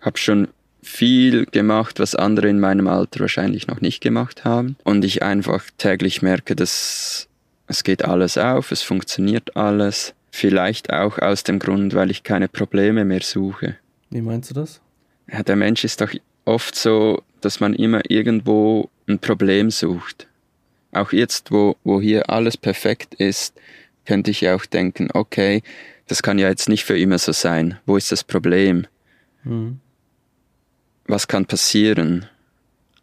habe 0.00 0.18
schon 0.18 0.48
viel 0.82 1.46
gemacht, 1.46 2.00
was 2.00 2.14
andere 2.14 2.48
in 2.48 2.58
meinem 2.58 2.88
Alter 2.88 3.20
wahrscheinlich 3.20 3.68
noch 3.68 3.80
nicht 3.80 4.00
gemacht 4.00 4.44
haben. 4.44 4.76
Und 4.84 5.04
ich 5.04 5.22
einfach 5.22 5.64
täglich 5.78 6.22
merke, 6.22 6.56
dass 6.56 7.28
es 7.68 7.84
geht 7.84 8.04
alles 8.04 8.36
auf, 8.36 8.72
es 8.72 8.82
funktioniert 8.82 9.56
alles. 9.56 10.14
Vielleicht 10.30 10.92
auch 10.92 11.18
aus 11.18 11.44
dem 11.44 11.58
Grund, 11.58 11.94
weil 11.94 12.10
ich 12.10 12.22
keine 12.22 12.48
Probleme 12.48 13.04
mehr 13.04 13.22
suche. 13.22 13.76
Wie 14.10 14.22
meinst 14.22 14.50
du 14.50 14.54
das? 14.54 14.80
Ja, 15.30 15.42
der 15.42 15.56
Mensch 15.56 15.84
ist 15.84 16.00
doch 16.00 16.12
oft 16.44 16.74
so, 16.74 17.22
dass 17.40 17.60
man 17.60 17.74
immer 17.74 18.00
irgendwo 18.08 18.90
ein 19.12 19.18
Problem 19.18 19.70
sucht. 19.70 20.26
Auch 20.92 21.12
jetzt, 21.12 21.50
wo, 21.50 21.76
wo 21.84 22.00
hier 22.00 22.28
alles 22.30 22.56
perfekt 22.56 23.14
ist, 23.14 23.54
könnte 24.04 24.30
ich 24.30 24.42
ja 24.42 24.54
auch 24.54 24.66
denken, 24.66 25.08
okay, 25.14 25.62
das 26.06 26.22
kann 26.22 26.38
ja 26.38 26.48
jetzt 26.48 26.68
nicht 26.68 26.84
für 26.84 26.98
immer 26.98 27.18
so 27.18 27.32
sein. 27.32 27.78
Wo 27.86 27.96
ist 27.96 28.12
das 28.12 28.24
Problem? 28.24 28.86
Mhm. 29.44 29.80
Was 31.06 31.28
kann 31.28 31.46
passieren? 31.46 32.26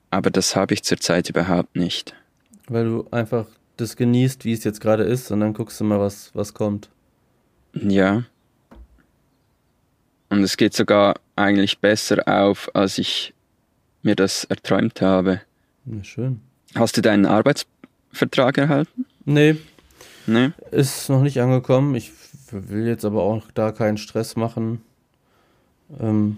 Aber 0.09 0.29
das 0.29 0.55
habe 0.55 0.73
ich 0.73 0.83
zurzeit 0.83 1.29
überhaupt 1.29 1.75
nicht. 1.75 2.15
Weil 2.67 2.85
du 2.85 3.07
einfach 3.11 3.47
das 3.77 3.95
genießt, 3.95 4.45
wie 4.45 4.53
es 4.53 4.63
jetzt 4.63 4.81
gerade 4.81 5.03
ist, 5.03 5.31
und 5.31 5.39
dann 5.39 5.53
guckst 5.53 5.79
du 5.79 5.83
mal, 5.83 5.99
was, 5.99 6.31
was 6.33 6.53
kommt. 6.53 6.89
Ja. 7.73 8.23
Und 10.29 10.43
es 10.43 10.57
geht 10.57 10.73
sogar 10.73 11.15
eigentlich 11.35 11.79
besser 11.79 12.27
auf, 12.27 12.69
als 12.75 12.97
ich 12.97 13.33
mir 14.03 14.15
das 14.15 14.43
erträumt 14.43 15.01
habe. 15.01 15.41
Ja, 15.85 16.03
schön. 16.03 16.41
Hast 16.75 16.97
du 16.97 17.01
deinen 17.01 17.25
Arbeitsvertrag 17.25 18.57
erhalten? 18.57 19.05
Nee. 19.25 19.55
Nee. 20.27 20.51
Ist 20.71 21.09
noch 21.09 21.21
nicht 21.21 21.41
angekommen. 21.41 21.95
Ich 21.95 22.11
will 22.51 22.87
jetzt 22.87 23.05
aber 23.05 23.23
auch 23.23 23.49
da 23.53 23.71
keinen 23.71 23.97
Stress 23.97 24.35
machen. 24.35 24.81
Ähm, 25.99 26.37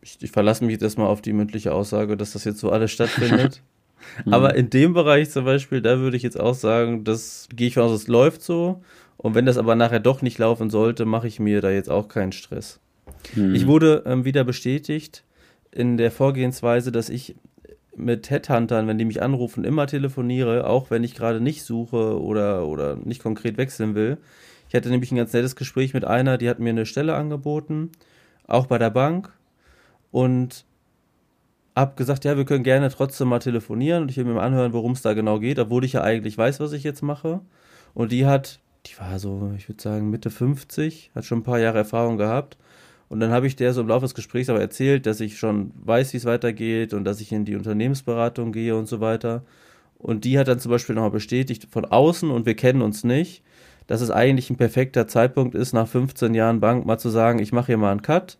ich, 0.00 0.18
ich 0.20 0.30
verlasse 0.32 0.64
mich 0.64 0.72
jetzt 0.72 0.82
erstmal 0.82 1.06
auf 1.06 1.22
die 1.22 1.32
mündliche 1.32 1.72
Aussage, 1.72 2.16
dass 2.16 2.32
das 2.32 2.44
jetzt 2.44 2.58
so 2.58 2.70
alles 2.70 2.90
stattfindet. 2.90 3.62
aber 4.30 4.54
in 4.56 4.70
dem 4.70 4.94
Bereich 4.94 5.30
zum 5.30 5.44
Beispiel, 5.44 5.80
da 5.80 5.98
würde 6.00 6.16
ich 6.16 6.22
jetzt 6.22 6.38
auch 6.38 6.54
sagen, 6.54 7.04
das 7.04 7.48
gehe 7.54 7.68
ich 7.68 7.74
von 7.74 7.84
aus, 7.84 7.92
es 7.92 8.08
läuft 8.08 8.42
so. 8.42 8.82
Und 9.16 9.36
wenn 9.36 9.46
das 9.46 9.58
aber 9.58 9.76
nachher 9.76 10.00
doch 10.00 10.22
nicht 10.22 10.38
laufen 10.38 10.70
sollte, 10.70 11.04
mache 11.04 11.28
ich 11.28 11.38
mir 11.38 11.60
da 11.60 11.70
jetzt 11.70 11.90
auch 11.90 12.08
keinen 12.08 12.32
Stress. 12.32 12.80
Hm. 13.34 13.54
Ich 13.54 13.68
wurde 13.68 14.02
ähm, 14.06 14.24
wieder 14.24 14.42
bestätigt 14.42 15.22
in 15.70 15.96
der 15.96 16.10
Vorgehensweise, 16.10 16.90
dass 16.90 17.08
ich 17.08 17.36
mit 17.96 18.30
Headhuntern, 18.30 18.86
wenn 18.86 18.98
die 18.98 19.04
mich 19.04 19.22
anrufen, 19.22 19.64
immer 19.64 19.86
telefoniere, 19.86 20.66
auch 20.66 20.90
wenn 20.90 21.04
ich 21.04 21.14
gerade 21.14 21.40
nicht 21.40 21.64
suche 21.64 22.20
oder, 22.20 22.66
oder 22.66 22.96
nicht 22.96 23.22
konkret 23.22 23.56
wechseln 23.56 23.94
will. 23.94 24.18
Ich 24.68 24.74
hatte 24.74 24.88
nämlich 24.88 25.12
ein 25.12 25.16
ganz 25.16 25.32
nettes 25.32 25.56
Gespräch 25.56 25.92
mit 25.92 26.04
einer, 26.04 26.38
die 26.38 26.48
hat 26.48 26.58
mir 26.58 26.70
eine 26.70 26.86
Stelle 26.86 27.14
angeboten, 27.14 27.90
auch 28.46 28.66
bei 28.66 28.78
der 28.78 28.90
Bank. 28.90 29.30
Und 30.10 30.64
hab 31.74 31.96
gesagt, 31.96 32.24
ja, 32.24 32.36
wir 32.36 32.44
können 32.44 32.64
gerne 32.64 32.90
trotzdem 32.90 33.28
mal 33.28 33.38
telefonieren 33.38 34.02
und 34.02 34.10
ich 34.10 34.16
will 34.16 34.24
mir 34.24 34.34
mal 34.34 34.44
anhören, 34.44 34.72
worum 34.72 34.92
es 34.92 35.02
da 35.02 35.14
genau 35.14 35.38
geht, 35.38 35.58
obwohl 35.58 35.84
ich 35.84 35.94
ja 35.94 36.02
eigentlich 36.02 36.36
weiß, 36.36 36.60
was 36.60 36.72
ich 36.72 36.82
jetzt 36.82 37.02
mache. 37.02 37.40
Und 37.94 38.12
die 38.12 38.26
hat, 38.26 38.60
die 38.86 38.98
war 38.98 39.18
so, 39.18 39.52
ich 39.56 39.68
würde 39.68 39.82
sagen, 39.82 40.10
Mitte 40.10 40.30
50, 40.30 41.12
hat 41.14 41.24
schon 41.24 41.38
ein 41.38 41.44
paar 41.44 41.58
Jahre 41.58 41.78
Erfahrung 41.78 42.18
gehabt 42.18 42.58
und 43.12 43.20
dann 43.20 43.30
habe 43.30 43.46
ich 43.46 43.56
der 43.56 43.74
so 43.74 43.82
im 43.82 43.88
Laufe 43.88 44.06
des 44.06 44.14
Gesprächs 44.14 44.48
aber 44.48 44.62
erzählt, 44.62 45.04
dass 45.04 45.20
ich 45.20 45.38
schon 45.38 45.70
weiß, 45.84 46.14
wie 46.14 46.16
es 46.16 46.24
weitergeht 46.24 46.94
und 46.94 47.04
dass 47.04 47.20
ich 47.20 47.30
in 47.30 47.44
die 47.44 47.56
Unternehmensberatung 47.56 48.52
gehe 48.52 48.74
und 48.74 48.88
so 48.88 49.00
weiter. 49.00 49.42
Und 49.98 50.24
die 50.24 50.38
hat 50.38 50.48
dann 50.48 50.58
zum 50.58 50.70
Beispiel 50.70 50.94
nochmal 50.94 51.10
bestätigt 51.10 51.68
von 51.70 51.84
außen 51.84 52.30
und 52.30 52.46
wir 52.46 52.56
kennen 52.56 52.80
uns 52.80 53.04
nicht, 53.04 53.42
dass 53.86 54.00
es 54.00 54.10
eigentlich 54.10 54.48
ein 54.48 54.56
perfekter 54.56 55.08
Zeitpunkt 55.08 55.54
ist, 55.54 55.74
nach 55.74 55.86
15 55.86 56.32
Jahren 56.32 56.60
Bank 56.60 56.86
mal 56.86 56.96
zu 56.96 57.10
sagen, 57.10 57.38
ich 57.38 57.52
mache 57.52 57.66
hier 57.66 57.76
mal 57.76 57.90
einen 57.90 58.00
Cut, 58.00 58.38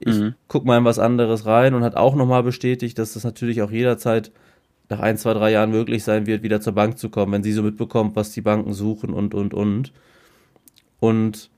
ich 0.00 0.18
mhm. 0.18 0.34
gucke 0.48 0.66
mal 0.66 0.78
in 0.78 0.86
was 0.86 0.98
anderes 0.98 1.44
rein 1.44 1.74
und 1.74 1.84
hat 1.84 1.94
auch 1.94 2.14
nochmal 2.14 2.42
bestätigt, 2.42 2.98
dass 2.98 3.12
das 3.12 3.24
natürlich 3.24 3.60
auch 3.60 3.70
jederzeit 3.70 4.32
nach 4.88 5.00
ein, 5.00 5.18
zwei, 5.18 5.34
drei 5.34 5.50
Jahren 5.50 5.70
möglich 5.70 6.02
sein 6.02 6.26
wird, 6.26 6.42
wieder 6.42 6.62
zur 6.62 6.72
Bank 6.72 6.96
zu 6.96 7.10
kommen, 7.10 7.32
wenn 7.32 7.42
sie 7.42 7.52
so 7.52 7.62
mitbekommt, 7.62 8.16
was 8.16 8.32
die 8.32 8.40
Banken 8.40 8.72
suchen 8.72 9.12
und, 9.12 9.34
und, 9.34 9.52
und. 9.52 9.92
Und 10.98 11.50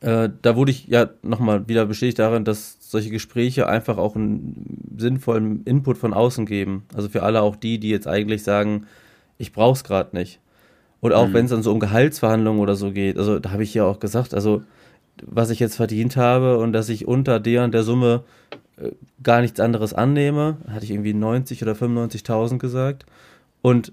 äh, 0.00 0.28
da 0.42 0.56
wurde 0.56 0.70
ich 0.70 0.86
ja 0.86 1.08
nochmal 1.22 1.68
wieder 1.68 1.86
bestätigt 1.86 2.18
darin, 2.18 2.44
dass 2.44 2.78
solche 2.80 3.10
Gespräche 3.10 3.68
einfach 3.68 3.98
auch 3.98 4.14
einen 4.14 4.94
sinnvollen 4.96 5.64
Input 5.64 5.98
von 5.98 6.14
außen 6.14 6.46
geben. 6.46 6.84
Also 6.94 7.08
für 7.08 7.22
alle 7.22 7.42
auch 7.42 7.56
die, 7.56 7.78
die 7.78 7.90
jetzt 7.90 8.06
eigentlich 8.06 8.42
sagen, 8.42 8.86
ich 9.38 9.52
brauch's 9.52 9.84
gerade 9.84 10.16
nicht. 10.16 10.40
Und 11.00 11.12
auch 11.12 11.28
mhm. 11.28 11.34
wenn 11.34 11.44
es 11.46 11.50
dann 11.50 11.62
so 11.62 11.72
um 11.72 11.80
Gehaltsverhandlungen 11.80 12.60
oder 12.60 12.76
so 12.76 12.92
geht, 12.92 13.18
also 13.18 13.38
da 13.38 13.50
habe 13.50 13.62
ich 13.62 13.74
ja 13.74 13.84
auch 13.84 14.00
gesagt, 14.00 14.34
also 14.34 14.62
was 15.22 15.50
ich 15.50 15.58
jetzt 15.58 15.76
verdient 15.76 16.16
habe 16.16 16.58
und 16.58 16.72
dass 16.72 16.88
ich 16.88 17.06
unter 17.06 17.40
der 17.40 17.64
und 17.64 17.72
der 17.72 17.82
Summe 17.82 18.22
äh, 18.76 18.90
gar 19.22 19.40
nichts 19.40 19.58
anderes 19.58 19.94
annehme, 19.94 20.58
hatte 20.68 20.84
ich 20.84 20.92
irgendwie 20.92 21.14
90 21.14 21.62
oder 21.62 21.72
95.000 21.72 22.58
gesagt. 22.58 23.04
Und 23.62 23.92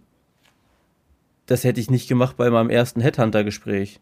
das 1.48 1.64
hätte 1.64 1.80
ich 1.80 1.90
nicht 1.90 2.08
gemacht 2.08 2.38
bei 2.38 2.50
meinem 2.50 2.70
ersten 2.70 3.02
Headhunter-Gespräch. 3.02 4.00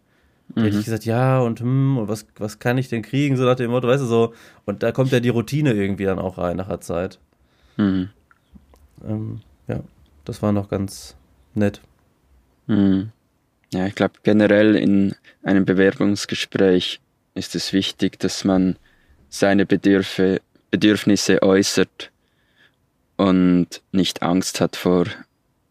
Mhm. 0.56 0.64
hätte 0.64 0.78
ich 0.78 0.86
gesagt, 0.86 1.06
ja, 1.06 1.40
und 1.40 1.60
hm, 1.60 1.98
und 1.98 2.08
was, 2.08 2.26
was 2.38 2.60
kann 2.60 2.78
ich 2.78 2.90
denn 2.90 3.02
kriegen, 3.02 3.38
so 3.38 3.44
nach 3.44 3.56
dem 3.56 3.72
Motto, 3.72 3.88
weißt 3.88 4.04
du, 4.04 4.08
so. 4.08 4.34
Und 4.66 4.84
da 4.84 4.92
kommt 4.92 5.12
ja 5.12 5.20
die 5.20 5.30
Routine 5.30 5.74
irgendwie 5.74 6.06
dann 6.06 6.20
auch 6.20 6.38
rein 6.38 6.58
nach 6.58 6.68
der 6.68 6.82
Zeit. 6.82 7.20
Mhm. 7.78 8.10
Ähm, 9.08 9.42
ja, 9.68 9.80
das 10.26 10.42
war 10.42 10.52
noch 10.52 10.70
ganz 10.70 11.16
nett. 11.56 11.82
Mhm. 12.68 13.12
Ja, 13.74 13.88
ich 13.88 13.96
glaube, 13.96 14.16
generell 14.24 14.76
in 14.76 15.16
einem 15.42 15.66
Bewerbungsgespräch 15.66 17.00
ist 17.34 17.56
es 17.56 17.74
wichtig, 17.74 18.20
dass 18.20 18.44
man 18.44 18.78
seine 19.30 19.66
Bedürfe, 19.66 20.42
Bedürfnisse 20.70 21.42
äußert 21.42 22.12
und 23.18 23.82
nicht 23.92 24.22
Angst 24.22 24.62
hat 24.62 24.76
vor 24.76 25.06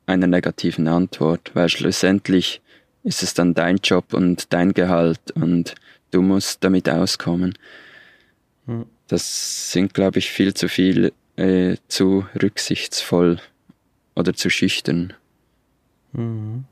einer 0.07 0.27
negativen 0.27 0.89
Antwort, 0.89 1.53
weil 1.55 1.69
schlussendlich 1.69 2.61
ist 3.05 3.23
es 3.23 3.35
dann 3.35 3.55
dein 3.55 3.79
Job 3.79 4.15
und 4.15 4.53
dein 4.53 4.73
Gehalt 4.73 5.31
und 5.35 5.75
du 6.11 6.23
musst 6.23 6.63
damit 6.65 6.89
auskommen. 6.89 7.55
Hm. 8.67 8.87
Das 9.09 9.73
sind, 9.73 9.95
glaube 9.95 10.19
ich, 10.19 10.31
viel 10.31 10.55
zu 10.55 10.69
viel 10.69 11.13
äh, 11.37 11.77
zu 11.89 12.25
rücksichtsvoll 12.41 13.41
oder 14.15 14.35
zu 14.35 14.51
schüchtern. 14.51 15.13
Mhm. 16.13 16.65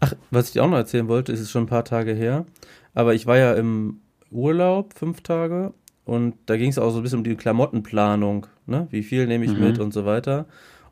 Ach, 0.00 0.14
was 0.30 0.50
ich 0.50 0.60
auch 0.60 0.68
noch 0.68 0.76
erzählen 0.76 1.08
wollte, 1.08 1.32
ist 1.32 1.40
es 1.40 1.50
schon 1.50 1.64
ein 1.64 1.68
paar 1.68 1.84
Tage 1.84 2.12
her, 2.12 2.46
aber 2.94 3.14
ich 3.14 3.26
war 3.26 3.36
ja 3.36 3.54
im 3.54 4.00
Urlaub 4.30 4.94
fünf 4.94 5.20
Tage 5.20 5.72
und 6.04 6.34
da 6.46 6.56
ging 6.56 6.70
es 6.70 6.78
auch 6.78 6.90
so 6.90 6.98
ein 6.98 7.02
bisschen 7.02 7.18
um 7.18 7.24
die 7.24 7.36
Klamottenplanung, 7.36 8.46
ne? 8.66 8.86
Wie 8.90 9.02
viel 9.02 9.26
nehme 9.26 9.44
ich 9.44 9.52
mhm. 9.52 9.60
mit 9.60 9.78
und 9.78 9.92
so 9.92 10.04
weiter. 10.04 10.46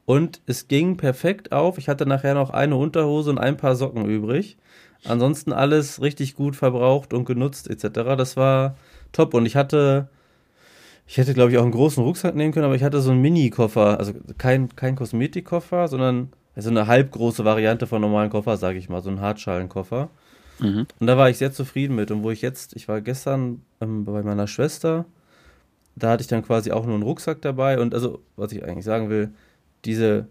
Und 0.07 0.41
es 0.47 0.69
ging 0.69 0.97
perfekt 0.97 1.53
auf. 1.53 1.79
Ich 1.79 1.89
hatte 1.89 2.07
nachher 2.07 2.35
noch 2.35 2.51
eine 2.51 2.77
Unterhose 2.77 3.29
und 3.29 3.39
ein 3.39 3.57
paar 3.57 3.75
Socken 3.75 4.07
übrig. 4.07 4.57
Ansonsten 5.05 5.53
alles 5.53 6.01
richtig 6.01 6.35
gut 6.35 6.57
verbraucht 6.57 7.13
und 7.13 7.25
genutzt 7.25 7.69
etc. 7.69 8.17
Das 8.17 8.37
war 8.37 8.77
top. 9.13 9.35
Und 9.35 9.47
ich 9.47 9.57
hatte, 9.57 10.09
ich 11.07 11.19
hätte 11.19 11.35
glaube 11.35 11.51
ich 11.51 11.59
auch 11.59 11.65
einen 11.65 11.73
großen 11.73 12.03
Rucksack 12.03 12.37
nehmen 12.37 12.53
können, 12.53 12.65
aber 12.65 12.77
ich 12.77 12.85
hatte 12.85 13.01
so 13.01 13.11
einen 13.11 13.21
Mini-Koffer. 13.21 13.99
Also 13.99 14.15
kein, 14.39 14.75
kein 14.77 14.95
Kosmetikkoffer, 14.95 15.89
sondern 15.89 16.33
also 16.55 16.71
eine 16.71 16.87
halbgroße 16.87 17.45
Variante 17.45 17.89
von 17.89 18.01
normalen 18.01 18.31
Koffer, 18.31 18.57
sage 18.57 18.79
ich 18.79 18.89
mal. 18.89 19.03
So 19.03 19.11
ein 19.11 19.21
Hartschalenkoffer. 19.21 20.09
Mhm. 20.61 20.87
Und 21.01 21.07
da 21.07 21.19
war 21.19 21.29
ich 21.29 21.39
sehr 21.39 21.53
zufrieden 21.53 21.97
mit. 21.97 22.13
Und 22.13 22.23
wo 22.23 22.31
ich 22.31 22.43
jetzt, 22.43 22.77
ich 22.77 22.87
war 22.87 23.01
gestern 23.01 23.63
ähm, 23.81 24.05
bei 24.05 24.23
meiner 24.23 24.47
Schwester, 24.47 25.05
da 25.97 26.11
hatte 26.11 26.23
ich 26.23 26.29
dann 26.29 26.45
quasi 26.45 26.71
auch 26.71 26.85
nur 26.85 26.95
einen 26.95 27.03
Rucksack 27.03 27.43
dabei. 27.43 27.81
Und 27.81 27.93
also, 27.93 28.21
was 28.37 28.53
ich 28.53 28.65
eigentlich 28.65 28.85
sagen 28.85 29.11
will, 29.11 29.33
diese 29.85 30.29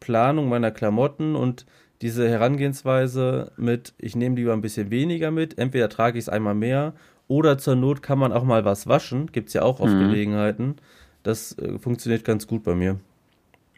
Planung 0.00 0.48
meiner 0.48 0.70
Klamotten 0.70 1.34
und 1.34 1.66
diese 2.02 2.28
Herangehensweise 2.28 3.52
mit, 3.56 3.92
ich 3.98 4.14
nehme 4.14 4.36
lieber 4.36 4.52
ein 4.52 4.60
bisschen 4.60 4.90
weniger 4.90 5.30
mit, 5.30 5.58
entweder 5.58 5.88
trage 5.88 6.18
ich 6.18 6.24
es 6.24 6.28
einmal 6.28 6.54
mehr 6.54 6.94
oder 7.26 7.58
zur 7.58 7.76
Not 7.76 8.02
kann 8.02 8.18
man 8.18 8.32
auch 8.32 8.44
mal 8.44 8.64
was 8.64 8.86
waschen, 8.86 9.30
gibt 9.32 9.48
es 9.48 9.54
ja 9.54 9.62
auch 9.62 9.80
oft 9.80 9.92
mhm. 9.92 10.10
Gelegenheiten. 10.10 10.76
Das 11.22 11.56
äh, 11.58 11.78
funktioniert 11.78 12.24
ganz 12.24 12.46
gut 12.46 12.64
bei 12.64 12.74
mir. 12.74 12.98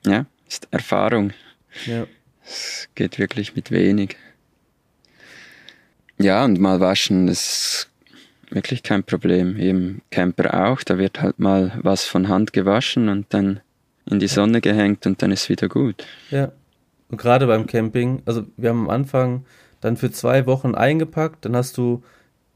Ja, 0.07 0.27
ist 0.47 0.69
Erfahrung. 0.71 1.33
Ja. 1.87 2.07
Es 2.45 2.89
geht 2.95 3.19
wirklich 3.19 3.57
mit 3.57 3.71
wenig. 3.71 4.17
Ja, 6.19 6.45
und 6.45 6.61
mal 6.61 6.81
waschen, 6.81 7.29
ist 7.29 7.91
wirklich 8.51 8.83
kein 8.83 9.05
Problem. 9.05 9.57
Im 9.57 10.03
Camper 10.11 10.69
auch, 10.69 10.83
da 10.83 10.99
wird 10.99 11.21
halt 11.21 11.39
mal 11.39 11.79
was 11.83 12.05
von 12.05 12.29
Hand 12.29 12.53
gewaschen 12.53 13.09
und 13.09 13.27
dann 13.31 13.61
in 14.07 14.19
die 14.19 14.29
Sonne 14.29 14.61
gehängt 14.61 15.07
und 15.07 15.23
dann 15.23 15.33
ist 15.33 15.49
wieder 15.49 15.69
gut. 15.69 16.05
Ja. 16.31 16.53
Und 17.11 17.19
gerade 17.19 17.47
beim 17.47 17.67
Camping, 17.67 18.23
also 18.25 18.45
wir 18.57 18.71
haben 18.71 18.83
am 18.83 18.91
Anfang 18.91 19.45
dann 19.81 19.97
für 19.97 20.11
zwei 20.11 20.47
Wochen 20.47 20.75
eingepackt, 20.75 21.45
dann 21.45 21.57
hast 21.57 21.77
du 21.77 22.03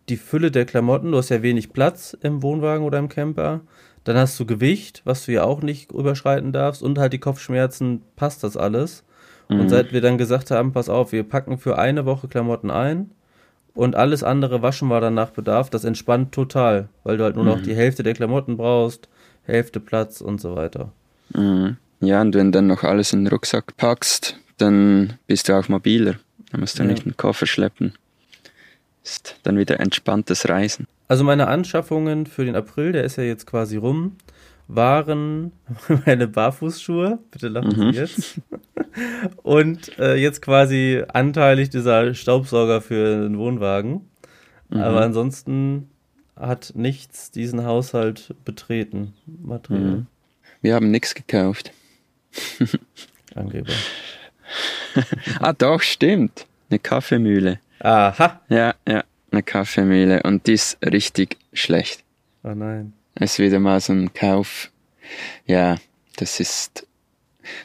die 0.09 0.17
Fülle 0.17 0.51
der 0.51 0.65
Klamotten, 0.65 1.13
du 1.13 1.19
hast 1.19 1.31
ja 1.31 1.43
wenig 1.43 1.73
Platz 1.73 2.17
im 2.21 2.43
Wohnwagen 2.43 2.85
oder 2.85 2.99
im 2.99 3.09
Camper. 3.09 3.61
Dann 4.05 4.17
hast 4.17 4.39
du 4.39 4.45
Gewicht, 4.45 5.01
was 5.05 5.25
du 5.25 5.33
ja 5.33 5.45
auch 5.45 5.63
nicht 5.63 5.91
überschreiten 5.93 6.53
darfst 6.53 6.83
und 6.83 6.99
halt 6.99 7.15
die 7.15 7.19
Kopfschmerzen, 7.19 8.03
passt 8.17 8.45
das 8.45 8.57
alles. 8.57 9.03
Mhm. 9.49 9.61
Und 9.61 9.69
seit 9.71 9.93
wir 9.93 10.03
dann 10.03 10.19
gesagt 10.19 10.51
haben, 10.51 10.73
pass 10.73 10.89
auf, 10.89 11.13
wir 11.13 11.23
packen 11.23 11.59
für 11.59 11.79
eine 11.79 12.05
Woche 12.05 12.29
Klamotten 12.29 12.71
ein 12.71 13.11
und 13.75 13.97
alles 13.97 14.23
andere 14.23 14.63
waschen 14.63 14.89
wir 14.89 15.01
dann 15.01 15.15
nach 15.15 15.31
Bedarf, 15.31 15.71
das 15.71 15.85
entspannt 15.85 16.33
total, 16.33 16.89
weil 17.03 17.17
du 17.17 17.25
halt 17.25 17.37
nur 17.37 17.45
mhm. 17.45 17.51
noch 17.51 17.63
die 17.63 17.75
Hälfte 17.75 18.03
der 18.03 18.15
Klamotten 18.15 18.57
brauchst, 18.57 19.09
Hälfte 19.43 19.81
Platz 19.81 20.21
und 20.21 20.41
so 20.41 20.55
weiter. 20.55 20.93
Mhm. 21.35 21.77
Ja, 22.01 22.21
und 22.21 22.35
wenn 22.35 22.53
dann 22.53 22.67
noch 22.67 22.83
alles 22.83 23.13
in 23.13 23.25
den 23.25 23.29
Rucksack 23.29 23.77
packst, 23.77 24.39
dann 24.59 25.15
bist 25.27 25.49
du 25.49 25.59
auch 25.59 25.69
mobiler. 25.69 26.17
Dann 26.51 26.61
musst 26.61 26.79
du 26.79 26.83
ja. 26.83 26.89
nicht 26.89 27.05
einen 27.05 27.17
Koffer 27.17 27.47
schleppen. 27.47 27.95
Ist 29.03 29.37
dann 29.43 29.59
wieder 29.59 29.81
entspanntes 29.81 30.49
Reisen. 30.49 30.87
Also 31.09 31.25
meine 31.25 31.49
Anschaffungen 31.49 32.27
für 32.27 32.45
den 32.45 32.57
April, 32.57 32.93
der 32.93 33.05
ist 33.05 33.17
ja 33.17 33.25
jetzt 33.25 33.47
quasi 33.47 33.77
rum, 33.77 34.17
waren 34.69 35.53
meine 36.07 36.27
Barfußschuhe, 36.29 37.19
bitte 37.31 37.49
lachen 37.49 37.73
Sie 37.73 37.85
mhm. 37.85 37.93
jetzt, 37.93 38.41
und 39.43 39.99
äh, 39.99 40.17
jetzt 40.17 40.41
quasi 40.41 41.03
anteilig 41.13 41.71
dieser 41.71 42.15
Staubsauger 42.15 42.81
für 42.81 43.25
den 43.25 43.39
Wohnwagen. 43.39 44.09
Mhm. 44.71 44.81
Aber 44.81 45.03
ansonsten 45.03 45.91
hat 46.37 46.73
nichts 46.75 47.31
diesen 47.31 47.65
Haushalt 47.65 48.35
betreten, 48.45 49.15
materiell. 49.27 49.81
Mhm. 49.81 50.07
Wir 50.65 50.77
haben 50.77 50.91
nichts 50.91 51.15
gekauft. 51.15 51.73
Angeber. 53.35 53.75
ah, 55.41 55.53
doch, 55.53 55.83
stimmt. 55.83 56.47
Eine 56.71 56.79
Kaffeemühle. 56.79 57.61
Aha. 57.81 58.41
Ja, 58.49 58.75
ja, 58.89 59.05
eine 59.31 59.43
Kaffeemühle. 59.43 60.23
Und 60.23 60.47
die 60.47 60.55
ist 60.55 60.79
richtig 60.83 61.37
schlecht. 61.53 62.03
Oh 62.45 62.55
nein. 62.55 62.95
Es 63.15 63.33
ist 63.33 63.41
wieder 63.41 63.61
mal 63.61 63.79
so 63.79 63.93
ein 63.93 64.15
Kauf. 64.15 64.71
Ja, 65.45 65.77
das 66.17 66.41
ist, 66.41 66.87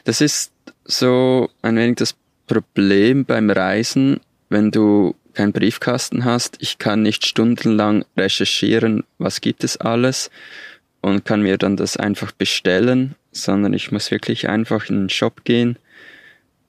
das 0.04 0.20
ist 0.20 0.52
so 0.84 1.48
ein 1.62 1.76
wenig 1.76 1.96
das 1.96 2.14
Problem 2.46 3.24
beim 3.24 3.48
Reisen, 3.48 4.20
wenn 4.50 4.72
du 4.72 5.14
keinen 5.32 5.54
Briefkasten 5.54 6.26
hast. 6.26 6.58
Ich 6.60 6.76
kann 6.76 7.00
nicht 7.00 7.24
stundenlang 7.24 8.04
recherchieren, 8.14 9.04
was 9.16 9.40
gibt 9.40 9.64
es 9.64 9.78
alles 9.78 10.30
und 11.00 11.24
kann 11.24 11.42
mir 11.42 11.58
dann 11.58 11.76
das 11.76 11.96
einfach 11.96 12.32
bestellen, 12.32 13.14
sondern 13.32 13.72
ich 13.72 13.90
muss 13.92 14.10
wirklich 14.10 14.48
einfach 14.48 14.88
in 14.88 15.02
den 15.02 15.08
Shop 15.08 15.44
gehen 15.44 15.78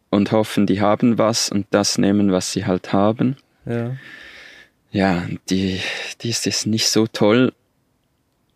und 0.09 0.31
hoffen, 0.31 0.67
die 0.67 0.81
haben 0.81 1.17
was 1.17 1.49
und 1.49 1.67
das 1.71 1.97
nehmen, 1.97 2.31
was 2.31 2.51
sie 2.51 2.65
halt 2.65 2.93
haben. 2.93 3.37
Ja. 3.65 3.95
Ja, 4.91 5.25
die, 5.49 5.79
die 6.21 6.29
ist 6.29 6.45
jetzt 6.45 6.67
nicht 6.67 6.89
so 6.89 7.07
toll 7.07 7.53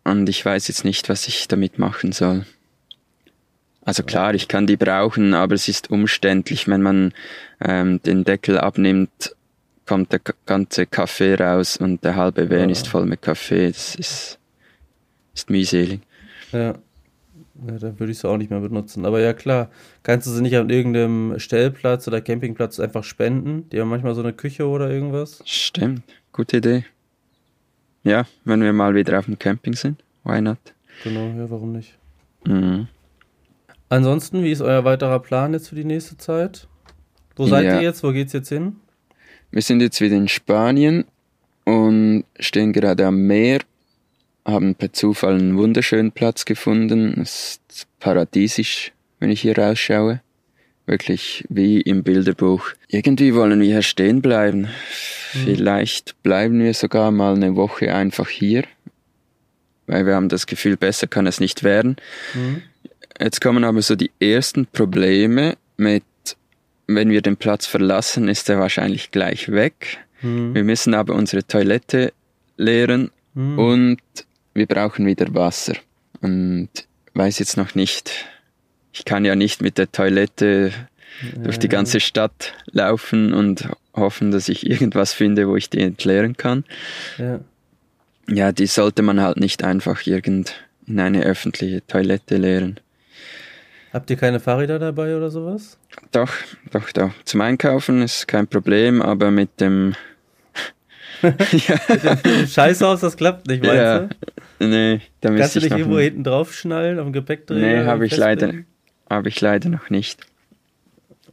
und 0.04 0.28
ich 0.28 0.44
weiß 0.44 0.68
jetzt 0.68 0.84
nicht, 0.84 1.08
was 1.08 1.26
ich 1.28 1.48
damit 1.48 1.78
machen 1.78 2.12
soll. 2.12 2.44
Also 3.86 4.02
klar, 4.02 4.34
ich 4.34 4.48
kann 4.48 4.66
die 4.66 4.76
brauchen, 4.76 5.32
aber 5.32 5.54
es 5.54 5.68
ist 5.68 5.90
umständlich, 5.90 6.68
wenn 6.68 6.82
man 6.82 7.14
ähm, 7.60 8.02
den 8.02 8.24
Deckel 8.24 8.58
abnimmt, 8.58 9.34
kommt 9.86 10.12
der 10.12 10.20
ganze 10.44 10.86
Kaffee 10.86 11.34
raus 11.34 11.76
und 11.76 12.04
der 12.04 12.16
halbe 12.16 12.50
Van 12.50 12.68
ja. 12.68 12.70
ist 12.70 12.88
voll 12.88 13.06
mit 13.06 13.22
Kaffee. 13.22 13.68
Das 13.68 13.94
ist, 13.94 14.38
ist 15.36 15.50
mühselig. 15.50 16.00
Ja. 16.52 16.74
Ja, 17.66 17.78
dann 17.78 17.98
würde 17.98 18.12
ich 18.12 18.18
sie 18.18 18.28
auch 18.28 18.36
nicht 18.36 18.50
mehr 18.50 18.60
benutzen. 18.60 19.06
Aber 19.06 19.20
ja, 19.20 19.32
klar, 19.32 19.70
kannst 20.02 20.26
du 20.26 20.30
sie 20.30 20.42
nicht 20.42 20.56
an 20.56 20.68
irgendeinem 20.68 21.38
Stellplatz 21.38 22.06
oder 22.06 22.20
Campingplatz 22.20 22.78
einfach 22.80 23.02
spenden? 23.02 23.68
Die 23.70 23.80
haben 23.80 23.88
manchmal 23.88 24.14
so 24.14 24.20
eine 24.20 24.34
Küche 24.34 24.68
oder 24.68 24.90
irgendwas. 24.90 25.42
Stimmt, 25.46 26.02
gute 26.32 26.58
Idee. 26.58 26.84
Ja, 28.04 28.26
wenn 28.44 28.62
wir 28.62 28.72
mal 28.72 28.94
wieder 28.94 29.18
auf 29.18 29.24
dem 29.24 29.38
Camping 29.38 29.72
sind, 29.72 30.02
why 30.24 30.40
not? 30.40 30.58
Genau, 31.02 31.28
ja, 31.28 31.50
warum 31.50 31.72
nicht? 31.72 31.96
Mhm. 32.44 32.88
Ansonsten, 33.88 34.42
wie 34.42 34.52
ist 34.52 34.60
euer 34.60 34.84
weiterer 34.84 35.20
Plan 35.20 35.52
jetzt 35.52 35.68
für 35.68 35.76
die 35.76 35.84
nächste 35.84 36.16
Zeit? 36.18 36.68
Wo 37.36 37.46
seid 37.46 37.64
ja. 37.64 37.76
ihr 37.76 37.82
jetzt? 37.82 38.02
Wo 38.02 38.12
geht's 38.12 38.32
jetzt 38.32 38.48
hin? 38.48 38.76
Wir 39.50 39.62
sind 39.62 39.80
jetzt 39.80 40.00
wieder 40.00 40.16
in 40.16 40.28
Spanien 40.28 41.04
und 41.64 42.24
stehen 42.38 42.72
gerade 42.72 43.06
am 43.06 43.26
Meer 43.26 43.60
haben 44.46 44.76
per 44.76 44.92
Zufall 44.92 45.34
einen 45.34 45.56
wunderschönen 45.56 46.12
Platz 46.12 46.44
gefunden. 46.44 47.20
Es 47.20 47.60
ist 47.68 47.88
paradiesisch, 47.98 48.92
wenn 49.18 49.30
ich 49.30 49.40
hier 49.40 49.58
rausschaue. 49.58 50.20
Wirklich 50.86 51.44
wie 51.48 51.80
im 51.80 52.04
Bilderbuch. 52.04 52.68
Irgendwie 52.88 53.34
wollen 53.34 53.60
wir 53.60 53.66
hier 53.66 53.82
stehen 53.82 54.22
bleiben. 54.22 54.60
Mhm. 54.60 54.68
Vielleicht 55.44 56.22
bleiben 56.22 56.60
wir 56.60 56.74
sogar 56.74 57.10
mal 57.10 57.34
eine 57.34 57.56
Woche 57.56 57.92
einfach 57.92 58.28
hier. 58.28 58.62
Weil 59.88 60.06
wir 60.06 60.14
haben 60.14 60.28
das 60.28 60.46
Gefühl, 60.46 60.76
besser 60.76 61.08
kann 61.08 61.26
es 61.26 61.40
nicht 61.40 61.64
werden. 61.64 61.96
Mhm. 62.34 62.62
Jetzt 63.20 63.40
kommen 63.40 63.64
aber 63.64 63.82
so 63.82 63.96
die 63.96 64.12
ersten 64.20 64.66
Probleme 64.66 65.56
mit, 65.76 66.04
wenn 66.86 67.10
wir 67.10 67.20
den 67.20 67.36
Platz 67.36 67.66
verlassen, 67.66 68.28
ist 68.28 68.48
er 68.48 68.60
wahrscheinlich 68.60 69.10
gleich 69.10 69.50
weg. 69.50 69.98
Mhm. 70.22 70.54
Wir 70.54 70.62
müssen 70.62 70.94
aber 70.94 71.14
unsere 71.14 71.44
Toilette 71.44 72.12
leeren 72.56 73.10
mhm. 73.34 73.58
und 73.58 73.98
wir 74.56 74.66
brauchen 74.66 75.06
wieder 75.06 75.32
Wasser. 75.34 75.74
Und 76.20 76.68
weiß 77.14 77.38
jetzt 77.38 77.56
noch 77.56 77.74
nicht, 77.74 78.10
ich 78.92 79.04
kann 79.04 79.24
ja 79.24 79.36
nicht 79.36 79.62
mit 79.62 79.78
der 79.78 79.92
Toilette 79.92 80.72
ja. 81.22 81.42
durch 81.42 81.58
die 81.58 81.68
ganze 81.68 82.00
Stadt 82.00 82.54
laufen 82.72 83.32
und 83.32 83.68
hoffen, 83.94 84.30
dass 84.30 84.48
ich 84.48 84.68
irgendwas 84.68 85.12
finde, 85.12 85.48
wo 85.48 85.56
ich 85.56 85.70
die 85.70 85.80
entleeren 85.80 86.36
kann. 86.36 86.64
Ja. 87.18 87.40
Ja, 88.28 88.50
die 88.50 88.66
sollte 88.66 89.02
man 89.02 89.20
halt 89.20 89.36
nicht 89.36 89.62
einfach 89.62 90.04
irgend 90.06 90.54
in 90.86 90.98
eine 90.98 91.22
öffentliche 91.22 91.86
Toilette 91.86 92.38
leeren. 92.38 92.80
Habt 93.92 94.10
ihr 94.10 94.16
keine 94.16 94.40
Fahrräder 94.40 94.78
dabei 94.78 95.16
oder 95.16 95.30
sowas? 95.30 95.78
Doch, 96.10 96.32
doch, 96.72 96.90
doch. 96.92 97.12
Zum 97.24 97.40
Einkaufen 97.40 98.02
ist 98.02 98.26
kein 98.26 98.46
Problem, 98.46 99.00
aber 99.00 99.30
mit 99.30 99.60
dem 99.60 99.94
ja. 101.22 102.46
Scheißhaus, 102.46 103.00
das 103.00 103.16
klappt 103.16 103.46
nicht, 103.48 103.62
meinst 103.62 103.76
ja. 103.76 103.98
du? 104.00 104.08
Nee, 104.58 105.00
da 105.20 105.34
Kannst 105.34 105.56
du 105.56 105.60
dich 105.60 105.70
irgendwo 105.70 105.98
hinten 105.98 106.24
drauf 106.24 106.54
schnallen, 106.54 106.98
am 106.98 107.12
Gepäckträger? 107.12 107.60
Nee, 107.60 107.84
habe 107.84 108.06
ich, 108.06 108.16
leider, 108.16 108.52
hab 109.08 109.26
ich 109.26 109.40
leider 109.40 109.68
noch 109.68 109.90
nicht. 109.90 110.20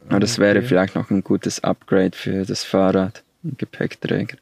Aber 0.08 0.20
das 0.20 0.38
wäre 0.38 0.62
vielleicht 0.62 0.94
noch 0.94 1.10
ein 1.10 1.24
gutes 1.24 1.64
Upgrade 1.64 2.12
für 2.14 2.44
das 2.44 2.64
Fahrrad, 2.64 3.22
ein 3.42 3.56
Gepäckträger. 3.56 4.36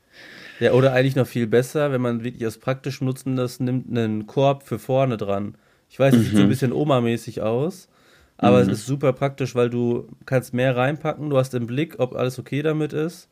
Ja, 0.58 0.72
oder 0.72 0.92
eigentlich 0.92 1.16
noch 1.16 1.26
viel 1.26 1.46
besser, 1.46 1.92
wenn 1.92 2.00
man 2.00 2.24
wirklich 2.24 2.46
aus 2.46 2.58
praktischem 2.58 3.06
Nutzen 3.06 3.36
das 3.36 3.60
nimmt, 3.60 3.88
einen 3.90 4.26
Korb 4.26 4.64
für 4.64 4.78
vorne 4.78 5.16
dran. 5.16 5.54
Ich 5.88 5.98
weiß, 5.98 6.14
es 6.14 6.20
mhm. 6.20 6.24
sieht 6.24 6.32
so 6.32 6.38
ein 6.38 6.44
mhm. 6.46 6.50
bisschen 6.50 6.72
Oma-mäßig 6.72 7.42
aus, 7.42 7.88
aber 8.36 8.62
mhm. 8.62 8.70
es 8.70 8.78
ist 8.78 8.86
super 8.86 9.12
praktisch, 9.12 9.54
weil 9.54 9.70
du 9.70 10.08
kannst 10.26 10.54
mehr 10.54 10.76
reinpacken, 10.76 11.30
du 11.30 11.38
hast 11.38 11.54
im 11.54 11.66
Blick, 11.66 11.96
ob 11.98 12.16
alles 12.16 12.38
okay 12.38 12.62
damit 12.62 12.92
ist 12.92 13.28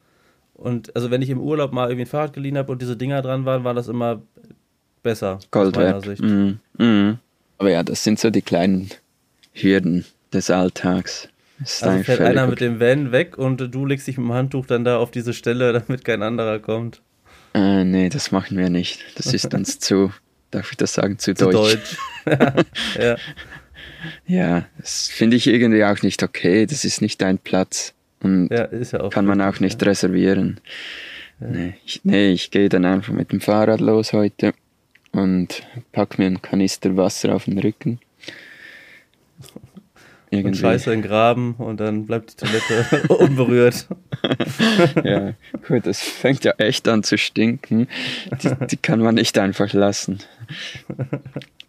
und 0.60 0.94
also 0.94 1.10
wenn 1.10 1.22
ich 1.22 1.30
im 1.30 1.40
Urlaub 1.40 1.72
mal 1.72 1.88
irgendwie 1.88 2.02
ein 2.02 2.06
Fahrrad 2.06 2.34
geliehen 2.34 2.58
habe 2.58 2.70
und 2.70 2.82
diese 2.82 2.96
Dinger 2.96 3.22
dran 3.22 3.46
waren, 3.46 3.64
war 3.64 3.72
das 3.72 3.88
immer 3.88 4.22
besser. 5.02 5.38
Gold 5.50 5.76
aus 5.76 5.82
meiner 5.82 6.00
Sicht. 6.02 6.22
Mm, 6.22 6.58
mm. 6.76 7.18
Aber 7.58 7.70
ja, 7.70 7.82
das 7.82 8.04
sind 8.04 8.18
so 8.18 8.30
die 8.30 8.42
kleinen 8.42 8.90
Hürden 9.52 10.04
des 10.32 10.50
Alltags. 10.50 11.28
also 11.58 12.02
fährt 12.02 12.20
einer 12.20 12.46
mit 12.46 12.60
dem 12.60 12.78
Van 12.78 13.10
weg 13.10 13.38
und 13.38 13.74
du 13.74 13.86
legst 13.86 14.06
dich 14.06 14.18
mit 14.18 14.26
dem 14.26 14.34
Handtuch 14.34 14.66
dann 14.66 14.84
da 14.84 14.98
auf 14.98 15.10
diese 15.10 15.32
Stelle, 15.32 15.72
damit 15.88 16.04
kein 16.04 16.22
anderer 16.22 16.58
kommt. 16.58 17.00
Äh, 17.54 17.84
nee, 17.84 18.10
das 18.10 18.30
machen 18.30 18.58
wir 18.58 18.68
nicht. 18.68 19.02
Das 19.16 19.32
ist 19.32 19.52
uns 19.54 19.78
zu, 19.78 20.12
darf 20.50 20.70
ich 20.70 20.76
das 20.76 20.92
sagen, 20.92 21.18
zu, 21.18 21.34
zu 21.34 21.50
deutsch. 21.50 21.96
deutsch. 22.26 22.64
ja. 22.98 23.16
ja, 24.26 24.66
das 24.78 25.08
finde 25.08 25.36
ich 25.36 25.46
irgendwie 25.46 25.84
auch 25.84 26.02
nicht 26.02 26.22
okay. 26.22 26.66
Das 26.66 26.84
ist 26.84 27.00
nicht 27.00 27.22
dein 27.22 27.38
Platz. 27.38 27.94
Und 28.22 28.48
ja, 28.50 28.68
ja 28.72 29.08
kann 29.08 29.26
man 29.26 29.40
auch 29.40 29.60
nicht 29.60 29.82
reservieren. 29.84 30.60
Nee, 31.40 31.74
ich, 31.86 32.00
nee, 32.04 32.32
ich 32.32 32.50
gehe 32.50 32.68
dann 32.68 32.84
einfach 32.84 33.14
mit 33.14 33.32
dem 33.32 33.40
Fahrrad 33.40 33.80
los 33.80 34.12
heute 34.12 34.52
und 35.12 35.62
pack 35.92 36.18
mir 36.18 36.26
einen 36.26 36.42
Kanister 36.42 36.96
Wasser 36.96 37.34
auf 37.34 37.46
den 37.46 37.58
Rücken. 37.58 37.98
Irgendwie. 40.32 40.48
Und 40.48 40.56
scheiße 40.58 40.92
in 40.92 41.00
den 41.00 41.08
Graben 41.08 41.54
und 41.54 41.80
dann 41.80 42.06
bleibt 42.06 42.30
die 42.30 42.36
Toilette 42.36 43.08
unberührt. 43.14 43.88
ja, 45.04 45.32
gut, 45.66 45.86
das 45.86 46.00
fängt 46.00 46.44
ja 46.44 46.52
echt 46.58 46.86
an 46.86 47.02
zu 47.02 47.18
stinken. 47.18 47.88
Die, 48.42 48.66
die 48.66 48.76
kann 48.76 49.00
man 49.00 49.16
nicht 49.16 49.36
einfach 49.38 49.72
lassen. 49.72 50.20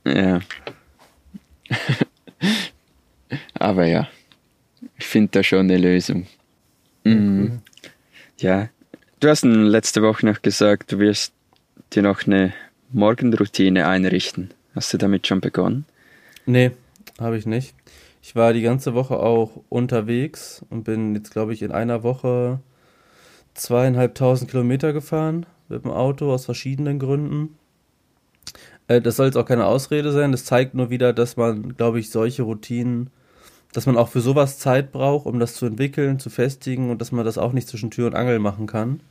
Ja. 0.06 0.42
Aber 3.56 3.86
ja, 3.86 4.10
ich 5.00 5.06
finde 5.06 5.30
da 5.32 5.44
schon 5.44 5.62
eine 5.62 5.78
Lösung. 5.78 6.28
Mhm. 7.04 7.62
Ja, 8.40 8.70
du 9.20 9.30
hast 9.30 9.44
letzte 9.44 10.02
Woche 10.02 10.26
noch 10.26 10.42
gesagt, 10.42 10.92
du 10.92 11.00
wirst 11.00 11.34
dir 11.94 12.04
noch 12.04 12.26
eine 12.26 12.54
Morgenroutine 12.92 13.88
einrichten. 13.88 14.52
Hast 14.76 14.94
du 14.94 14.98
damit 14.98 15.28
schon 15.28 15.42
begonnen? 15.42 15.86
Nee, 16.46 16.72
habe 17.20 17.38
ich 17.38 17.46
nicht. 17.46 17.76
Ich 18.22 18.36
war 18.36 18.54
die 18.54 18.62
ganze 18.62 18.94
Woche 18.94 19.20
auch 19.20 19.62
unterwegs 19.70 20.64
und 20.70 20.84
bin 20.84 21.16
jetzt, 21.16 21.32
glaube 21.32 21.54
ich, 21.54 21.62
in 21.62 21.72
einer 21.72 22.04
Woche 22.04 22.60
zweieinhalbtausend 23.54 24.50
Kilometer 24.50 24.94
gefahren 24.94 25.46
mit 25.70 25.84
dem 25.84 25.92
Auto 25.92 26.32
aus 26.32 26.46
verschiedenen 26.46 27.00
Gründen. 27.00 27.58
Äh, 28.88 29.02
das 29.02 29.16
soll 29.16 29.28
jetzt 29.28 29.38
auch 29.38 29.46
keine 29.46 29.66
Ausrede 29.66 30.12
sein. 30.12 30.32
Das 30.32 30.46
zeigt 30.46 30.74
nur 30.74 30.90
wieder, 30.90 31.14
dass 31.14 31.38
man, 31.38 31.76
glaube 31.76 32.00
ich, 32.00 32.10
solche 32.10 32.44
Routinen 32.44 33.10
dass 33.74 33.86
man 33.86 33.98
auch 33.98 34.10
für 34.10 34.22
sowas 34.22 34.60
Zeit 34.60 34.92
braucht, 34.92 35.26
um 35.26 35.40
das 35.40 35.56
zu 35.56 35.66
entwickeln, 35.66 36.20
zu 36.20 36.30
festigen 36.30 36.90
und 36.90 37.00
dass 37.00 37.12
man 37.12 37.26
das 37.26 37.38
auch 37.38 37.54
nicht 37.54 37.68
zwischen 37.68 37.92
Tür 37.92 38.08
und 38.08 38.16
Angel 38.16 38.40
machen 38.40 38.68
kann. 38.68 39.02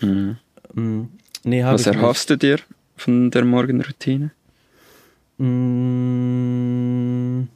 Mhm. 0.00 0.36
Mm, 0.74 1.02
nee, 1.44 1.64
Was 1.64 1.86
erhoffst 1.86 2.30
nicht. 2.30 2.42
du 2.42 2.56
dir 2.56 2.58
von 2.96 3.30
der 3.30 3.44
Morgenroutine? 3.44 4.30
Mm, 5.38 7.48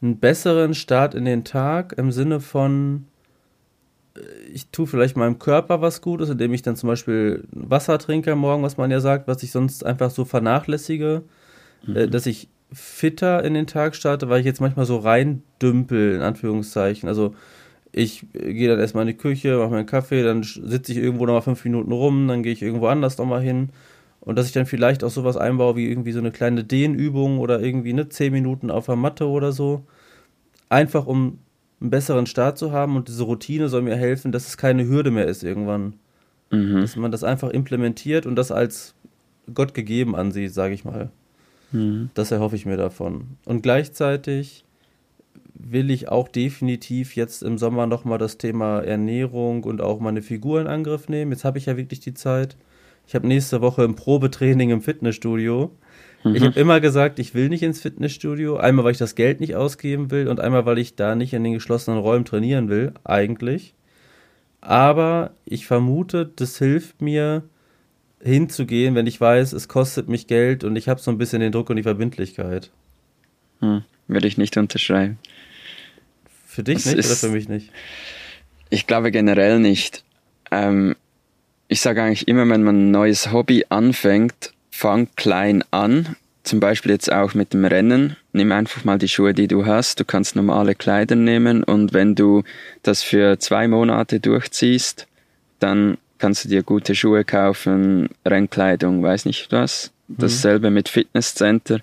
einen 0.00 0.18
besseren 0.18 0.74
Start 0.74 1.14
in 1.14 1.24
den 1.24 1.44
Tag 1.44 1.94
im 1.96 2.12
Sinne 2.12 2.40
von, 2.40 3.06
äh, 4.16 4.20
ich 4.52 4.68
tue 4.68 4.86
vielleicht 4.86 5.16
meinem 5.16 5.38
Körper 5.38 5.80
was 5.80 6.02
Gutes, 6.02 6.28
indem 6.28 6.54
ich 6.54 6.62
dann 6.62 6.76
zum 6.76 6.88
Beispiel 6.88 7.44
Wasser 7.50 7.98
trinke 7.98 8.32
am 8.32 8.40
Morgen, 8.40 8.62
was 8.62 8.76
man 8.76 8.90
ja 8.90 9.00
sagt, 9.00 9.28
was 9.28 9.42
ich 9.42 9.50
sonst 9.50 9.84
einfach 9.84 10.10
so 10.10 10.24
vernachlässige, 10.24 11.22
äh, 11.86 12.06
mhm. 12.06 12.10
dass 12.10 12.26
ich 12.26 12.48
fitter 12.72 13.44
in 13.44 13.54
den 13.54 13.66
Tag 13.66 13.94
starte, 13.94 14.28
weil 14.28 14.40
ich 14.40 14.46
jetzt 14.46 14.60
manchmal 14.60 14.86
so 14.86 14.98
reindümpel, 14.98 16.14
in 16.14 16.20
Anführungszeichen. 16.20 17.08
Also 17.08 17.34
ich 17.92 18.26
gehe 18.32 18.68
dann 18.68 18.78
erstmal 18.78 19.02
in 19.02 19.08
die 19.08 19.16
Küche, 19.16 19.56
mache 19.56 19.70
mir 19.70 19.78
einen 19.78 19.86
Kaffee, 19.86 20.22
dann 20.22 20.42
sitze 20.42 20.92
ich 20.92 20.98
irgendwo 20.98 21.26
nochmal 21.26 21.42
fünf 21.42 21.64
Minuten 21.64 21.92
rum, 21.92 22.28
dann 22.28 22.42
gehe 22.42 22.52
ich 22.52 22.62
irgendwo 22.62 22.86
anders 22.86 23.18
nochmal 23.18 23.42
hin. 23.42 23.70
Und 24.20 24.36
dass 24.36 24.46
ich 24.46 24.52
dann 24.52 24.66
vielleicht 24.66 25.04
auch 25.04 25.10
sowas 25.10 25.36
einbaue 25.36 25.76
wie 25.76 25.88
irgendwie 25.88 26.12
so 26.12 26.18
eine 26.18 26.30
kleine 26.30 26.64
Dehnübung 26.64 27.38
oder 27.38 27.60
irgendwie 27.60 27.94
ne, 27.94 28.08
zehn 28.08 28.32
Minuten 28.32 28.70
auf 28.70 28.86
der 28.86 28.96
Matte 28.96 29.26
oder 29.26 29.52
so. 29.52 29.84
Einfach 30.68 31.06
um 31.06 31.38
einen 31.80 31.90
besseren 31.90 32.26
Start 32.26 32.58
zu 32.58 32.72
haben 32.72 32.96
und 32.96 33.08
diese 33.08 33.22
Routine 33.22 33.68
soll 33.68 33.82
mir 33.82 33.96
helfen, 33.96 34.32
dass 34.32 34.46
es 34.46 34.56
keine 34.56 34.86
Hürde 34.86 35.10
mehr 35.10 35.26
ist 35.26 35.44
irgendwann. 35.44 35.94
Mhm. 36.50 36.80
Dass 36.82 36.96
man 36.96 37.12
das 37.12 37.24
einfach 37.24 37.50
implementiert 37.50 38.26
und 38.26 38.36
das 38.36 38.52
als 38.52 38.94
Gott 39.54 39.72
gegeben 39.72 40.14
ansieht, 40.14 40.52
sage 40.52 40.74
ich 40.74 40.84
mal. 40.84 41.10
Mhm. 41.72 42.10
Das 42.14 42.30
erhoffe 42.30 42.56
ich 42.56 42.66
mir 42.66 42.76
davon. 42.76 43.36
Und 43.44 43.62
gleichzeitig 43.62 44.64
will 45.54 45.90
ich 45.90 46.08
auch 46.08 46.28
definitiv 46.28 47.16
jetzt 47.16 47.42
im 47.42 47.58
Sommer 47.58 47.86
nochmal 47.86 48.18
das 48.18 48.38
Thema 48.38 48.80
Ernährung 48.80 49.64
und 49.64 49.80
auch 49.80 50.00
meine 50.00 50.22
Figur 50.22 50.60
in 50.60 50.66
Angriff 50.66 51.08
nehmen. 51.08 51.32
Jetzt 51.32 51.44
habe 51.44 51.58
ich 51.58 51.66
ja 51.66 51.76
wirklich 51.76 52.00
die 52.00 52.14
Zeit. 52.14 52.56
Ich 53.06 53.14
habe 53.14 53.26
nächste 53.26 53.60
Woche 53.60 53.82
ein 53.82 53.96
Probetraining 53.96 54.70
im 54.70 54.82
Fitnessstudio. 54.82 55.72
Mhm. 56.24 56.34
Ich 56.34 56.42
habe 56.42 56.58
immer 56.58 56.80
gesagt, 56.80 57.18
ich 57.18 57.34
will 57.34 57.48
nicht 57.48 57.62
ins 57.62 57.80
Fitnessstudio. 57.80 58.56
Einmal, 58.56 58.84
weil 58.84 58.92
ich 58.92 58.98
das 58.98 59.14
Geld 59.14 59.40
nicht 59.40 59.56
ausgeben 59.56 60.10
will 60.10 60.28
und 60.28 60.40
einmal, 60.40 60.66
weil 60.66 60.78
ich 60.78 60.94
da 60.94 61.14
nicht 61.14 61.32
in 61.32 61.44
den 61.44 61.54
geschlossenen 61.54 61.98
Räumen 61.98 62.24
trainieren 62.24 62.68
will, 62.68 62.92
eigentlich. 63.04 63.74
Aber 64.60 65.32
ich 65.44 65.66
vermute, 65.66 66.30
das 66.36 66.58
hilft 66.58 67.00
mir, 67.00 67.42
hinzugehen, 68.22 68.94
wenn 68.94 69.06
ich 69.06 69.20
weiß, 69.20 69.52
es 69.52 69.68
kostet 69.68 70.08
mich 70.08 70.26
Geld 70.26 70.64
und 70.64 70.76
ich 70.76 70.88
habe 70.88 71.00
so 71.00 71.10
ein 71.10 71.18
bisschen 71.18 71.40
den 71.40 71.52
Druck 71.52 71.70
und 71.70 71.76
die 71.76 71.82
Verbindlichkeit. 71.82 72.70
Hm, 73.60 73.82
würde 74.06 74.26
ich 74.26 74.38
nicht 74.38 74.56
unterschreiben. 74.56 75.18
Für 76.46 76.62
dich 76.62 76.76
das 76.76 76.86
nicht 76.86 76.98
ist, 76.98 77.06
oder 77.06 77.16
für 77.16 77.28
mich 77.28 77.48
nicht? 77.48 77.70
Ich 78.70 78.86
glaube 78.86 79.10
generell 79.10 79.58
nicht. 79.60 80.04
Ähm, 80.50 80.96
ich 81.68 81.80
sage 81.80 82.02
eigentlich 82.02 82.26
immer, 82.28 82.48
wenn 82.48 82.62
man 82.62 82.88
ein 82.88 82.90
neues 82.90 83.30
Hobby 83.32 83.66
anfängt, 83.68 84.52
fang 84.70 85.08
klein 85.16 85.62
an. 85.70 86.16
Zum 86.42 86.60
Beispiel 86.60 86.92
jetzt 86.92 87.12
auch 87.12 87.34
mit 87.34 87.52
dem 87.52 87.64
Rennen. 87.66 88.16
Nimm 88.32 88.52
einfach 88.52 88.84
mal 88.84 88.98
die 88.98 89.08
Schuhe, 89.08 89.34
die 89.34 89.48
du 89.48 89.66
hast. 89.66 90.00
Du 90.00 90.04
kannst 90.04 90.34
normale 90.34 90.74
Kleider 90.74 91.14
nehmen 91.14 91.62
und 91.62 91.92
wenn 91.92 92.14
du 92.14 92.42
das 92.82 93.02
für 93.02 93.38
zwei 93.38 93.68
Monate 93.68 94.18
durchziehst, 94.18 95.06
dann 95.58 95.98
kannst 96.18 96.44
du 96.44 96.48
dir 96.48 96.62
gute 96.62 96.94
Schuhe 96.94 97.24
kaufen, 97.24 98.10
Rennkleidung, 98.24 99.02
weiß 99.02 99.24
nicht 99.24 99.50
was. 99.52 99.92
Mhm. 100.08 100.16
Dasselbe 100.18 100.70
mit 100.70 100.88
Fitnesscenter. 100.88 101.80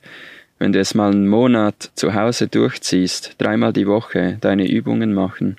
Wenn 0.58 0.72
du 0.72 0.80
es 0.80 0.96
mal 0.96 1.12
einen 1.12 1.28
Monat 1.28 1.92
zu 1.96 2.14
Hause 2.14 2.48
durchziehst, 2.48 3.36
dreimal 3.38 3.74
die 3.74 3.88
Woche 3.88 4.38
deine 4.40 4.70
Übungen 4.70 5.14
machen, 5.14 5.58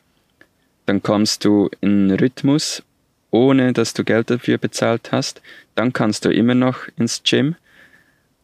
dann 0.86 1.02
kommst 1.02 1.44
du 1.44 1.68
in 1.80 2.10
Rhythmus, 2.10 2.82
ohne 3.30 3.72
dass 3.72 3.92
du 3.92 4.04
Geld 4.04 4.30
dafür 4.30 4.56
bezahlt 4.56 5.12
hast. 5.12 5.42
Dann 5.74 5.92
kannst 5.92 6.24
du 6.24 6.30
immer 6.30 6.54
noch 6.54 6.88
ins 6.96 7.22
Gym. 7.22 7.56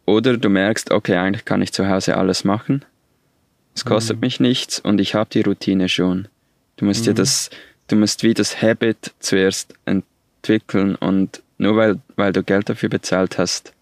Oder 0.05 0.37
du 0.37 0.49
merkst, 0.49 0.91
okay, 0.91 1.17
eigentlich 1.17 1.45
kann 1.45 1.63
ich 1.63 1.73
zu 1.73 1.89
Hause 1.89 2.17
alles 2.17 2.45
machen. 2.45 2.85
Es 3.75 3.85
kostet 3.85 4.17
mhm. 4.17 4.21
mich 4.21 4.41
nichts 4.41 4.81
und 4.81 5.01
ich 5.01 5.15
habe 5.15 5.31
die 5.33 5.41
Routine 5.41 5.89
schon. 5.89 6.29
Du 6.77 6.85
musst 6.85 7.03
mhm. 7.03 7.11
dir 7.11 7.15
das, 7.15 7.51
du 7.87 7.97
musst 7.97 8.23
wie 8.23 8.35
das 8.35 8.61
Habit 8.61 9.15
zuerst 9.21 9.75
entwickeln 10.43 10.97
und 10.97 11.43
nur 11.59 11.77
weil, 11.77 12.01
weil 12.17 12.33
du 12.33 12.43
Geld 12.43 12.69
dafür 12.69 12.89
bezahlt 12.89 13.39
hast, 13.39 13.73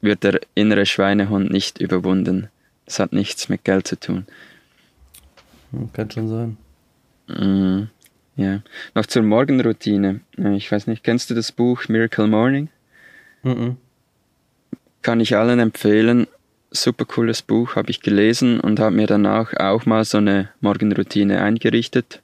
wird 0.00 0.24
der 0.24 0.40
innere 0.54 0.86
Schweinehund 0.86 1.50
nicht 1.50 1.78
überwunden. 1.78 2.48
Das 2.86 2.98
hat 2.98 3.12
nichts 3.12 3.48
mit 3.48 3.64
Geld 3.64 3.86
zu 3.86 4.00
tun. 4.00 4.26
Kann 5.92 6.10
schon 6.10 6.28
sein. 6.28 6.56
Mm, 7.28 7.88
ja. 8.36 8.62
Noch 8.94 9.06
zur 9.06 9.22
Morgenroutine. 9.22 10.20
Ich 10.54 10.72
weiß 10.72 10.86
nicht, 10.86 11.04
kennst 11.04 11.28
du 11.28 11.34
das 11.34 11.52
Buch 11.52 11.88
Miracle 11.88 12.28
Morning? 12.28 12.68
Mm, 13.42 13.50
-mm. 13.50 13.76
Kann 15.02 15.20
ich 15.20 15.36
allen 15.36 15.58
empfehlen. 15.58 16.26
Super 16.70 17.04
cooles 17.04 17.42
Buch, 17.42 17.76
habe 17.76 17.90
ich 17.90 18.00
gelesen 18.00 18.60
und 18.60 18.80
habe 18.80 18.96
mir 18.96 19.06
danach 19.06 19.54
auch 19.54 19.86
mal 19.86 20.04
so 20.04 20.18
eine 20.18 20.48
Morgenroutine 20.60 21.42
eingerichtet. 21.42 22.22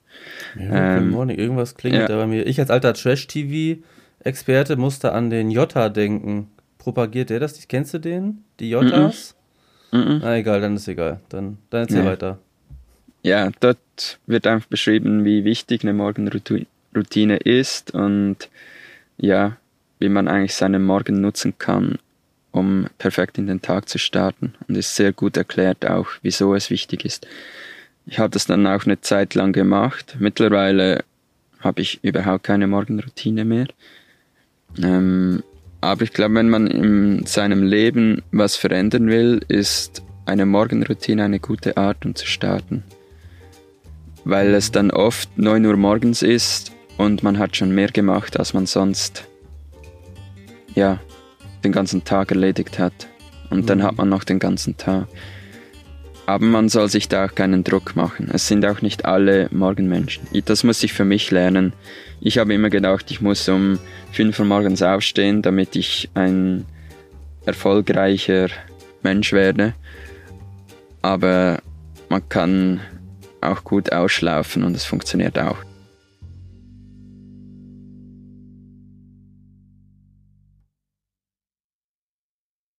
Ja, 0.58 0.98
ähm, 0.98 1.10
Morning. 1.10 1.38
Irgendwas 1.38 1.74
klingelt 1.74 2.02
ja. 2.02 2.08
da 2.08 2.16
bei 2.16 2.26
mir. 2.26 2.46
Ich 2.46 2.60
als 2.60 2.70
alter 2.70 2.94
Trash-TV-Experte 2.94 4.76
musste 4.76 5.12
an 5.12 5.30
den 5.30 5.50
Jota 5.50 5.88
denken. 5.88 6.48
Propagiert 6.78 7.30
der 7.30 7.40
das? 7.40 7.66
Kennst 7.68 7.94
du 7.94 7.98
den? 7.98 8.44
Die 8.60 8.70
Jotas? 8.70 9.34
Mm 9.92 9.96
-mm. 9.96 10.18
Na 10.22 10.36
egal, 10.36 10.60
dann 10.60 10.76
ist 10.76 10.88
egal. 10.88 11.20
Dann, 11.28 11.58
dann 11.70 11.82
erzähl 11.82 11.98
ja. 11.98 12.04
weiter. 12.04 12.38
Ja, 13.22 13.50
dort 13.60 14.18
wird 14.26 14.46
einfach 14.46 14.66
beschrieben, 14.66 15.24
wie 15.24 15.44
wichtig 15.44 15.82
eine 15.82 15.92
Morgenroutine 15.92 17.36
ist 17.36 17.92
und 17.92 18.48
ja, 19.16 19.56
wie 20.00 20.08
man 20.08 20.26
eigentlich 20.26 20.54
seinen 20.54 20.82
Morgen 20.82 21.20
nutzen 21.20 21.54
kann, 21.58 21.98
um 22.50 22.86
perfekt 22.98 23.38
in 23.38 23.46
den 23.46 23.62
Tag 23.62 23.88
zu 23.88 23.98
starten. 23.98 24.54
Und 24.66 24.76
ist 24.76 24.96
sehr 24.96 25.12
gut 25.12 25.36
erklärt 25.36 25.86
auch, 25.86 26.08
wieso 26.22 26.54
es 26.54 26.70
wichtig 26.70 27.04
ist. 27.04 27.26
Ich 28.06 28.18
habe 28.18 28.30
das 28.30 28.46
dann 28.46 28.66
auch 28.66 28.84
eine 28.84 29.00
Zeit 29.00 29.34
lang 29.34 29.52
gemacht. 29.52 30.16
Mittlerweile 30.18 31.04
habe 31.60 31.82
ich 31.82 32.02
überhaupt 32.02 32.44
keine 32.44 32.66
Morgenroutine 32.66 33.44
mehr. 33.44 33.66
Ähm, 34.82 35.42
aber 35.80 36.02
ich 36.02 36.12
glaube, 36.12 36.34
wenn 36.34 36.48
man 36.48 36.66
in 36.66 37.26
seinem 37.26 37.62
Leben 37.62 38.22
was 38.30 38.56
verändern 38.56 39.08
will, 39.08 39.44
ist 39.48 40.02
eine 40.26 40.46
Morgenroutine 40.46 41.24
eine 41.24 41.40
gute 41.40 41.76
Art, 41.76 42.04
um 42.04 42.14
zu 42.14 42.26
starten. 42.26 42.84
Weil 44.24 44.54
es 44.54 44.70
dann 44.70 44.90
oft 44.90 45.36
9 45.36 45.66
Uhr 45.66 45.76
morgens 45.76 46.22
ist 46.22 46.72
und 46.96 47.22
man 47.22 47.38
hat 47.38 47.56
schon 47.56 47.74
mehr 47.74 47.88
gemacht, 47.88 48.38
als 48.38 48.54
man 48.54 48.66
sonst 48.66 49.24
ja, 50.74 51.00
den 51.64 51.72
ganzen 51.72 52.04
Tag 52.04 52.30
erledigt 52.30 52.78
hat. 52.78 53.08
Und 53.50 53.68
dann 53.68 53.78
mhm. 53.78 53.82
hat 53.82 53.96
man 53.96 54.08
noch 54.08 54.24
den 54.24 54.38
ganzen 54.38 54.76
Tag. 54.76 55.08
Aber 56.26 56.44
man 56.44 56.68
soll 56.68 56.88
sich 56.88 57.08
da 57.08 57.26
auch 57.26 57.34
keinen 57.34 57.64
Druck 57.64 57.96
machen. 57.96 58.30
Es 58.32 58.46
sind 58.46 58.64
auch 58.64 58.80
nicht 58.80 59.04
alle 59.04 59.48
Morgenmenschen. 59.50 60.26
Das 60.44 60.62
muss 60.62 60.82
ich 60.82 60.92
für 60.92 61.04
mich 61.04 61.30
lernen. 61.30 61.72
Ich 62.20 62.38
habe 62.38 62.54
immer 62.54 62.70
gedacht, 62.70 63.10
ich 63.10 63.20
muss 63.20 63.48
um 63.48 63.78
5 64.12 64.38
Uhr 64.38 64.44
morgens 64.46 64.82
aufstehen, 64.82 65.42
damit 65.42 65.74
ich 65.74 66.10
ein 66.14 66.64
erfolgreicher 67.44 68.48
Mensch 69.02 69.32
werde. 69.32 69.74
Aber 71.02 71.60
man 72.08 72.28
kann 72.28 72.80
auch 73.40 73.64
gut 73.64 73.92
ausschlafen 73.92 74.62
und 74.62 74.76
es 74.76 74.84
funktioniert 74.84 75.38
auch. 75.38 75.58